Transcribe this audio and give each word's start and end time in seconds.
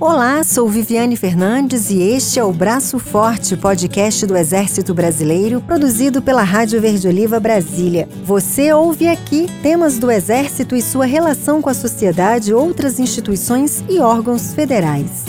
Olá, 0.00 0.42
sou 0.42 0.68
Viviane 0.68 1.16
Fernandes 1.16 1.88
e 1.88 2.00
este 2.02 2.38
é 2.38 2.44
o 2.44 2.52
Braço 2.52 2.98
Forte, 2.98 3.56
podcast 3.56 4.26
do 4.26 4.36
Exército 4.36 4.92
Brasileiro, 4.92 5.60
produzido 5.60 6.20
pela 6.20 6.42
Rádio 6.42 6.80
Verde 6.80 7.06
Oliva 7.06 7.38
Brasília. 7.38 8.08
Você 8.24 8.72
ouve 8.72 9.06
aqui 9.06 9.46
temas 9.62 9.98
do 9.98 10.10
Exército 10.10 10.74
e 10.74 10.82
sua 10.82 11.06
relação 11.06 11.62
com 11.62 11.70
a 11.70 11.74
sociedade, 11.74 12.52
outras 12.52 12.98
instituições 12.98 13.84
e 13.88 14.00
órgãos 14.00 14.52
federais. 14.52 15.24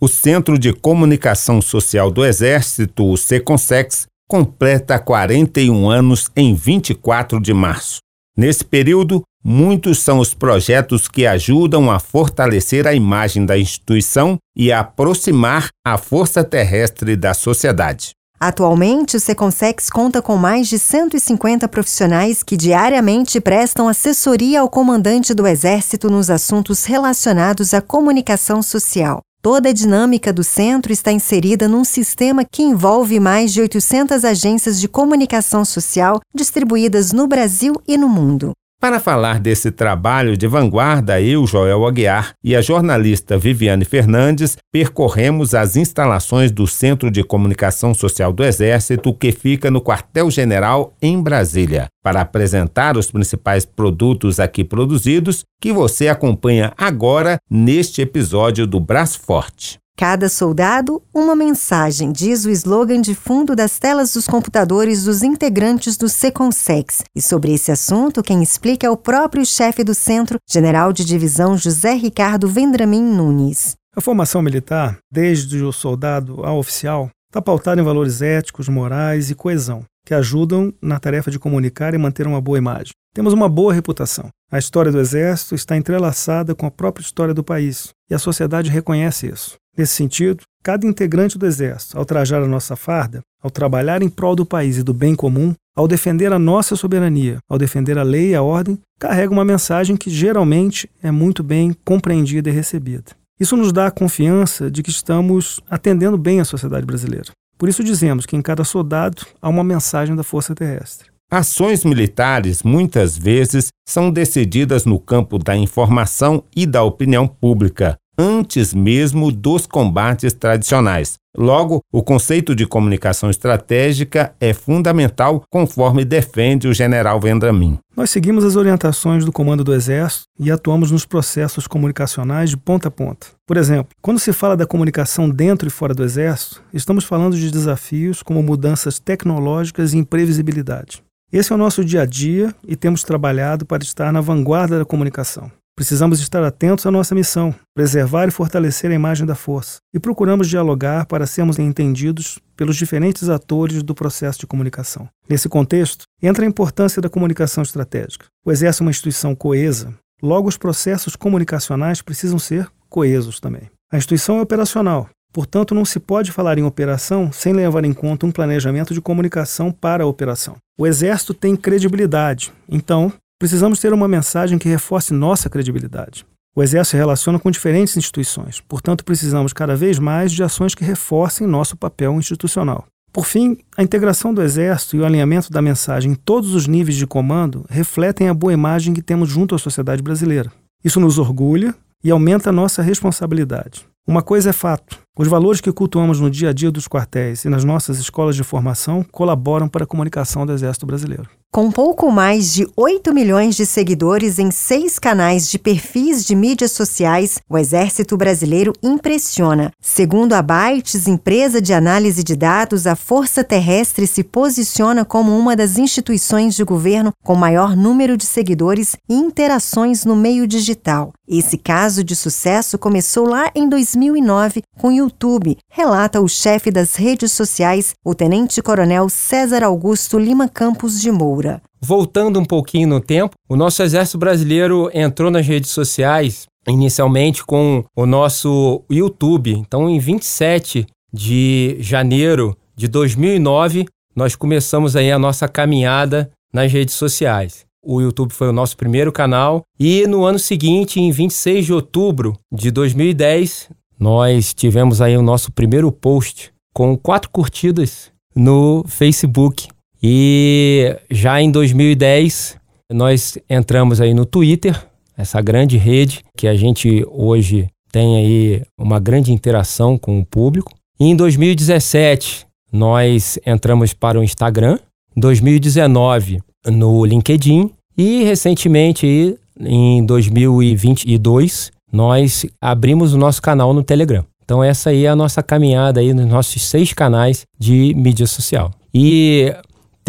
O 0.00 0.06
Centro 0.06 0.56
de 0.56 0.72
Comunicação 0.72 1.60
Social 1.60 2.12
do 2.12 2.24
Exército, 2.24 3.04
o 3.04 3.16
SECONSEX, 3.16 4.06
completa 4.28 4.98
41 5.00 5.90
anos 5.90 6.30
em 6.36 6.54
24 6.54 7.40
de 7.40 7.52
março. 7.52 7.98
Nesse 8.38 8.64
período, 8.64 9.22
muitos 9.44 9.98
são 9.98 10.18
os 10.18 10.34
projetos 10.34 11.08
que 11.08 11.26
ajudam 11.26 11.90
a 11.90 11.98
fortalecer 11.98 12.86
a 12.86 12.94
imagem 12.94 13.44
da 13.44 13.58
instituição 13.58 14.36
e 14.56 14.70
a 14.70 14.80
aproximar 14.80 15.68
a 15.84 15.96
força 15.96 16.44
terrestre 16.44 17.16
da 17.16 17.34
sociedade. 17.34 18.12
Atualmente, 18.38 19.18
o 19.18 19.20
Seconsex 19.20 19.90
conta 19.90 20.22
com 20.22 20.36
mais 20.36 20.66
de 20.66 20.78
150 20.78 21.68
profissionais 21.68 22.42
que 22.42 22.56
diariamente 22.56 23.38
prestam 23.38 23.86
assessoria 23.86 24.62
ao 24.62 24.70
comandante 24.70 25.34
do 25.34 25.46
Exército 25.46 26.08
nos 26.08 26.30
assuntos 26.30 26.86
relacionados 26.86 27.74
à 27.74 27.82
comunicação 27.82 28.62
social. 28.62 29.20
Toda 29.42 29.68
a 29.68 29.72
dinâmica 29.72 30.32
do 30.32 30.42
centro 30.42 30.90
está 30.90 31.12
inserida 31.12 31.68
num 31.68 31.84
sistema 31.84 32.42
que 32.44 32.62
envolve 32.62 33.20
mais 33.20 33.52
de 33.52 33.60
800 33.60 34.24
agências 34.24 34.80
de 34.80 34.88
comunicação 34.88 35.62
social 35.62 36.20
distribuídas 36.34 37.12
no 37.12 37.26
Brasil 37.26 37.74
e 37.86 37.98
no 37.98 38.08
mundo. 38.08 38.52
Para 38.80 38.98
falar 38.98 39.38
desse 39.38 39.70
trabalho 39.70 40.38
de 40.38 40.46
vanguarda, 40.46 41.20
eu, 41.20 41.46
Joel 41.46 41.86
Aguiar 41.86 42.32
e 42.42 42.56
a 42.56 42.62
jornalista 42.62 43.36
Viviane 43.36 43.84
Fernandes 43.84 44.56
percorremos 44.72 45.54
as 45.54 45.76
instalações 45.76 46.50
do 46.50 46.66
Centro 46.66 47.10
de 47.10 47.22
Comunicação 47.22 47.92
Social 47.92 48.32
do 48.32 48.42
Exército, 48.42 49.12
que 49.12 49.32
fica 49.32 49.70
no 49.70 49.82
Quartel-General 49.82 50.96
em 51.02 51.20
Brasília, 51.22 51.88
para 52.02 52.22
apresentar 52.22 52.96
os 52.96 53.10
principais 53.10 53.66
produtos 53.66 54.40
aqui 54.40 54.64
produzidos 54.64 55.44
que 55.60 55.74
você 55.74 56.08
acompanha 56.08 56.72
agora 56.78 57.36
neste 57.50 58.00
episódio 58.00 58.66
do 58.66 58.80
Braço 58.80 59.20
Forte. 59.20 59.79
Cada 59.96 60.28
soldado, 60.28 61.02
uma 61.12 61.36
mensagem, 61.36 62.10
diz 62.10 62.44
o 62.44 62.50
slogan 62.50 63.00
de 63.00 63.14
fundo 63.14 63.54
das 63.54 63.78
telas 63.78 64.14
dos 64.14 64.26
computadores 64.26 65.04
dos 65.04 65.22
integrantes 65.22 65.96
do 65.96 66.08
Seconsex. 66.08 67.02
E 67.14 67.20
sobre 67.20 67.52
esse 67.52 67.70
assunto, 67.70 68.22
quem 68.22 68.42
explica 68.42 68.86
é 68.86 68.90
o 68.90 68.96
próprio 68.96 69.44
chefe 69.44 69.84
do 69.84 69.94
centro, 69.94 70.38
general 70.48 70.92
de 70.92 71.04
divisão 71.04 71.56
José 71.56 71.92
Ricardo 71.94 72.48
Vendramin 72.48 73.02
Nunes. 73.02 73.74
A 73.94 74.00
formação 74.00 74.40
militar, 74.40 74.98
desde 75.12 75.62
o 75.62 75.72
soldado 75.72 76.44
ao 76.44 76.58
oficial, 76.58 77.10
está 77.28 77.42
pautada 77.42 77.80
em 77.80 77.84
valores 77.84 78.22
éticos, 78.22 78.68
morais 78.68 79.30
e 79.30 79.34
coesão, 79.34 79.84
que 80.04 80.14
ajudam 80.14 80.72
na 80.80 80.98
tarefa 80.98 81.30
de 81.30 81.38
comunicar 81.38 81.94
e 81.94 81.98
manter 81.98 82.26
uma 82.26 82.40
boa 82.40 82.58
imagem. 82.58 82.92
Temos 83.14 83.32
uma 83.32 83.48
boa 83.48 83.72
reputação. 83.72 84.28
A 84.50 84.58
história 84.58 84.92
do 84.92 85.00
Exército 85.00 85.54
está 85.54 85.76
entrelaçada 85.76 86.54
com 86.54 86.66
a 86.66 86.70
própria 86.70 87.02
história 87.02 87.34
do 87.34 87.44
país, 87.44 87.90
e 88.08 88.14
a 88.14 88.18
sociedade 88.18 88.70
reconhece 88.70 89.28
isso. 89.28 89.56
Nesse 89.76 89.94
sentido, 89.94 90.42
cada 90.62 90.86
integrante 90.86 91.38
do 91.38 91.46
Exército, 91.46 91.96
ao 91.96 92.04
trajar 92.04 92.42
a 92.42 92.48
nossa 92.48 92.76
farda, 92.76 93.20
ao 93.42 93.50
trabalhar 93.50 94.02
em 94.02 94.08
prol 94.08 94.36
do 94.36 94.44
país 94.44 94.78
e 94.78 94.82
do 94.82 94.92
bem 94.92 95.14
comum, 95.14 95.54
ao 95.74 95.88
defender 95.88 96.32
a 96.32 96.38
nossa 96.38 96.76
soberania, 96.76 97.38
ao 97.48 97.56
defender 97.56 97.96
a 97.96 98.02
lei 98.02 98.30
e 98.30 98.34
a 98.34 98.42
ordem, 98.42 98.78
carrega 98.98 99.32
uma 99.32 99.44
mensagem 99.44 99.96
que 99.96 100.10
geralmente 100.10 100.90
é 101.02 101.10
muito 101.10 101.42
bem 101.42 101.74
compreendida 101.84 102.50
e 102.50 102.52
recebida. 102.52 103.12
Isso 103.38 103.56
nos 103.56 103.72
dá 103.72 103.86
a 103.86 103.90
confiança 103.90 104.70
de 104.70 104.82
que 104.82 104.90
estamos 104.90 105.60
atendendo 105.70 106.18
bem 106.18 106.40
a 106.40 106.44
sociedade 106.44 106.84
brasileira. 106.84 107.32
Por 107.60 107.68
isso 107.68 107.84
dizemos 107.84 108.24
que 108.24 108.34
em 108.34 108.40
cada 108.40 108.64
soldado 108.64 109.26
há 109.38 109.46
uma 109.46 109.62
mensagem 109.62 110.16
da 110.16 110.22
Força 110.22 110.54
Terrestre. 110.54 111.10
Ações 111.30 111.84
militares 111.84 112.62
muitas 112.62 113.18
vezes 113.18 113.68
são 113.86 114.10
decididas 114.10 114.86
no 114.86 114.98
campo 114.98 115.38
da 115.38 115.54
informação 115.54 116.42
e 116.56 116.64
da 116.64 116.82
opinião 116.82 117.28
pública, 117.28 117.98
antes 118.20 118.74
mesmo 118.74 119.32
dos 119.32 119.66
combates 119.66 120.34
tradicionais. 120.34 121.14
Logo, 121.34 121.80
o 121.90 122.02
conceito 122.02 122.54
de 122.54 122.66
comunicação 122.66 123.30
estratégica 123.30 124.34
é 124.38 124.52
fundamental, 124.52 125.42
conforme 125.48 126.04
defende 126.04 126.68
o 126.68 126.74
general 126.74 127.18
Vendramin. 127.18 127.78
Nós 127.96 128.10
seguimos 128.10 128.44
as 128.44 128.56
orientações 128.56 129.24
do 129.24 129.32
Comando 129.32 129.64
do 129.64 129.72
Exército 129.72 130.24
e 130.38 130.50
atuamos 130.50 130.90
nos 130.90 131.06
processos 131.06 131.66
comunicacionais 131.66 132.50
de 132.50 132.58
ponta 132.58 132.88
a 132.88 132.90
ponta. 132.90 133.28
Por 133.46 133.56
exemplo, 133.56 133.94
quando 134.02 134.18
se 134.18 134.34
fala 134.34 134.54
da 134.54 134.66
comunicação 134.66 135.30
dentro 135.30 135.66
e 135.66 135.70
fora 135.70 135.94
do 135.94 136.04
Exército, 136.04 136.62
estamos 136.74 137.04
falando 137.04 137.38
de 137.38 137.50
desafios 137.50 138.22
como 138.22 138.42
mudanças 138.42 138.98
tecnológicas 138.98 139.94
e 139.94 139.98
imprevisibilidade. 139.98 141.02
Esse 141.32 141.52
é 141.52 141.54
o 141.54 141.58
nosso 141.58 141.82
dia 141.82 142.02
a 142.02 142.06
dia 142.06 142.54
e 142.66 142.76
temos 142.76 143.02
trabalhado 143.02 143.64
para 143.64 143.82
estar 143.82 144.12
na 144.12 144.20
vanguarda 144.20 144.78
da 144.78 144.84
comunicação. 144.84 145.50
Precisamos 145.80 146.20
estar 146.20 146.44
atentos 146.44 146.84
à 146.84 146.90
nossa 146.90 147.14
missão, 147.14 147.54
preservar 147.74 148.28
e 148.28 148.30
fortalecer 148.30 148.90
a 148.90 148.94
imagem 148.94 149.24
da 149.24 149.34
força, 149.34 149.78
e 149.94 149.98
procuramos 149.98 150.46
dialogar 150.46 151.06
para 151.06 151.26
sermos 151.26 151.58
entendidos 151.58 152.38
pelos 152.54 152.76
diferentes 152.76 153.30
atores 153.30 153.82
do 153.82 153.94
processo 153.94 154.40
de 154.40 154.46
comunicação. 154.46 155.08
Nesse 155.26 155.48
contexto, 155.48 156.04
entra 156.22 156.44
a 156.44 156.46
importância 156.46 157.00
da 157.00 157.08
comunicação 157.08 157.62
estratégica. 157.62 158.26
O 158.44 158.52
Exército 158.52 158.82
é 158.82 158.84
uma 158.84 158.90
instituição 158.90 159.34
coesa, 159.34 159.94
logo 160.22 160.50
os 160.50 160.58
processos 160.58 161.16
comunicacionais 161.16 162.02
precisam 162.02 162.38
ser 162.38 162.68
coesos 162.90 163.40
também. 163.40 163.70
A 163.90 163.96
instituição 163.96 164.36
é 164.36 164.42
operacional, 164.42 165.08
Portanto, 165.32 165.76
não 165.76 165.84
se 165.84 166.00
pode 166.00 166.32
falar 166.32 166.58
em 166.58 166.64
operação 166.64 167.30
sem 167.30 167.52
levar 167.52 167.84
em 167.84 167.92
conta 167.92 168.26
um 168.26 168.32
planejamento 168.32 168.92
de 168.92 169.00
comunicação 169.00 169.70
para 169.70 170.02
a 170.02 170.06
operação. 170.06 170.56
O 170.76 170.84
Exército 170.84 171.32
tem 171.32 171.54
credibilidade, 171.54 172.52
então 172.68 173.12
Precisamos 173.40 173.80
ter 173.80 173.94
uma 173.94 174.06
mensagem 174.06 174.58
que 174.58 174.68
reforce 174.68 175.14
nossa 175.14 175.48
credibilidade. 175.48 176.26
O 176.54 176.62
Exército 176.62 176.90
se 176.90 176.96
relaciona 176.98 177.38
com 177.38 177.50
diferentes 177.50 177.96
instituições, 177.96 178.60
portanto, 178.60 179.02
precisamos 179.02 179.54
cada 179.54 179.74
vez 179.74 179.98
mais 179.98 180.30
de 180.30 180.42
ações 180.42 180.74
que 180.74 180.84
reforcem 180.84 181.46
nosso 181.46 181.74
papel 181.74 182.12
institucional. 182.18 182.84
Por 183.10 183.24
fim, 183.24 183.56
a 183.78 183.82
integração 183.82 184.34
do 184.34 184.42
Exército 184.42 184.94
e 184.94 185.00
o 185.00 185.06
alinhamento 185.06 185.50
da 185.50 185.62
mensagem 185.62 186.12
em 186.12 186.14
todos 186.14 186.54
os 186.54 186.66
níveis 186.66 186.98
de 186.98 187.06
comando 187.06 187.64
refletem 187.70 188.28
a 188.28 188.34
boa 188.34 188.52
imagem 188.52 188.92
que 188.92 189.00
temos 189.00 189.30
junto 189.30 189.54
à 189.54 189.58
sociedade 189.58 190.02
brasileira. 190.02 190.52
Isso 190.84 191.00
nos 191.00 191.18
orgulha 191.18 191.74
e 192.04 192.10
aumenta 192.10 192.50
a 192.50 192.52
nossa 192.52 192.82
responsabilidade. 192.82 193.86
Uma 194.06 194.20
coisa 194.20 194.50
é 194.50 194.52
fato: 194.52 194.98
os 195.18 195.28
valores 195.28 195.60
que 195.60 195.72
cultuamos 195.72 196.20
no 196.20 196.30
dia 196.30 196.50
a 196.50 196.52
dia 196.52 196.70
dos 196.70 196.86
quartéis 196.86 197.44
e 197.44 197.48
nas 197.48 197.64
nossas 197.64 197.98
escolas 197.98 198.36
de 198.36 198.44
formação 198.44 199.04
colaboram 199.10 199.68
para 199.68 199.84
a 199.84 199.86
comunicação 199.86 200.46
do 200.46 200.52
Exército 200.52 200.86
Brasileiro. 200.86 201.28
Com 201.52 201.68
pouco 201.72 202.12
mais 202.12 202.54
de 202.54 202.64
8 202.76 203.12
milhões 203.12 203.56
de 203.56 203.66
seguidores 203.66 204.38
em 204.38 204.52
seis 204.52 205.00
canais 205.00 205.50
de 205.50 205.58
perfis 205.58 206.24
de 206.24 206.36
mídias 206.36 206.70
sociais, 206.70 207.40
o 207.48 207.58
Exército 207.58 208.16
Brasileiro 208.16 208.72
impressiona. 208.80 209.72
Segundo 209.80 210.34
a 210.34 210.42
Bytes, 210.42 211.08
empresa 211.08 211.60
de 211.60 211.72
análise 211.72 212.22
de 212.22 212.36
dados, 212.36 212.86
a 212.86 212.94
Força 212.94 213.42
Terrestre 213.42 214.06
se 214.06 214.22
posiciona 214.22 215.04
como 215.04 215.36
uma 215.36 215.56
das 215.56 215.76
instituições 215.76 216.54
de 216.54 216.62
governo 216.62 217.12
com 217.24 217.34
maior 217.34 217.74
número 217.74 218.16
de 218.16 218.26
seguidores 218.26 218.94
e 219.08 219.14
interações 219.14 220.04
no 220.04 220.14
meio 220.14 220.46
digital. 220.46 221.12
Esse 221.26 221.58
caso 221.58 222.04
de 222.04 222.14
sucesso 222.14 222.78
começou 222.78 223.28
lá 223.28 223.50
em 223.56 223.68
2009 223.68 224.62
com 224.78 224.92
YouTube, 225.00 225.56
relata 225.68 226.20
o 226.20 226.28
chefe 226.28 226.70
das 226.70 226.94
redes 226.94 227.32
sociais, 227.32 227.94
o 228.04 228.14
tenente-coronel 228.14 229.08
César 229.08 229.64
Augusto 229.64 230.18
Lima 230.18 230.48
Campos 230.48 231.00
de 231.00 231.10
Moura. 231.10 231.60
Voltando 231.80 232.38
um 232.38 232.44
pouquinho 232.44 232.88
no 232.88 233.00
tempo, 233.00 233.34
o 233.48 233.56
nosso 233.56 233.82
exército 233.82 234.18
brasileiro 234.18 234.90
entrou 234.94 235.30
nas 235.30 235.46
redes 235.46 235.70
sociais 235.70 236.46
inicialmente 236.68 237.44
com 237.44 237.84
o 237.96 238.06
nosso 238.06 238.82
YouTube. 238.90 239.52
Então, 239.52 239.88
em 239.88 239.98
27 239.98 240.86
de 241.12 241.76
janeiro 241.80 242.56
de 242.76 242.86
2009, 242.86 243.86
nós 244.14 244.36
começamos 244.36 244.96
aí 244.96 245.10
a 245.10 245.18
nossa 245.18 245.48
caminhada 245.48 246.30
nas 246.52 246.70
redes 246.70 246.94
sociais. 246.94 247.64
O 247.82 248.00
YouTube 248.00 248.32
foi 248.32 248.48
o 248.48 248.52
nosso 248.52 248.76
primeiro 248.76 249.10
canal 249.10 249.62
e 249.78 250.06
no 250.06 250.24
ano 250.24 250.38
seguinte, 250.38 251.00
em 251.00 251.10
26 251.10 251.66
de 251.66 251.72
outubro 251.72 252.36
de 252.52 252.70
2010, 252.70 253.70
nós 254.00 254.54
tivemos 254.54 255.02
aí 255.02 255.14
o 255.14 255.22
nosso 255.22 255.52
primeiro 255.52 255.92
post 255.92 256.50
com 256.72 256.96
quatro 256.96 257.28
curtidas 257.28 258.10
no 258.34 258.82
Facebook. 258.88 259.68
E 260.02 260.96
já 261.10 261.42
em 261.42 261.50
2010, 261.50 262.56
nós 262.90 263.36
entramos 263.48 264.00
aí 264.00 264.14
no 264.14 264.24
Twitter, 264.24 264.82
essa 265.16 265.42
grande 265.42 265.76
rede 265.76 266.24
que 266.34 266.48
a 266.48 266.54
gente 266.54 267.04
hoje 267.10 267.68
tem 267.92 268.16
aí 268.16 268.62
uma 268.78 268.98
grande 268.98 269.32
interação 269.32 269.98
com 269.98 270.18
o 270.18 270.24
público. 270.24 270.72
E 270.98 271.04
em 271.04 271.14
2017, 271.14 272.46
nós 272.72 273.38
entramos 273.44 273.92
para 273.92 274.18
o 274.18 274.24
Instagram, 274.24 274.78
2019 275.14 276.40
no 276.66 277.04
LinkedIn. 277.04 277.70
E 277.98 278.22
recentemente 278.24 279.36
em 279.58 280.04
2022 280.06 281.70
nós 281.92 282.46
abrimos 282.60 283.14
o 283.14 283.18
nosso 283.18 283.40
canal 283.40 283.72
no 283.72 283.82
Telegram. 283.82 284.24
Então 284.44 284.64
essa 284.64 284.90
aí 284.90 285.06
é 285.06 285.08
a 285.08 285.16
nossa 285.16 285.42
caminhada 285.42 286.00
aí 286.00 286.12
nos 286.12 286.26
nossos 286.26 286.62
seis 286.62 286.92
canais 286.92 287.46
de 287.58 287.94
mídia 287.96 288.26
social. 288.26 288.70
E 288.92 289.54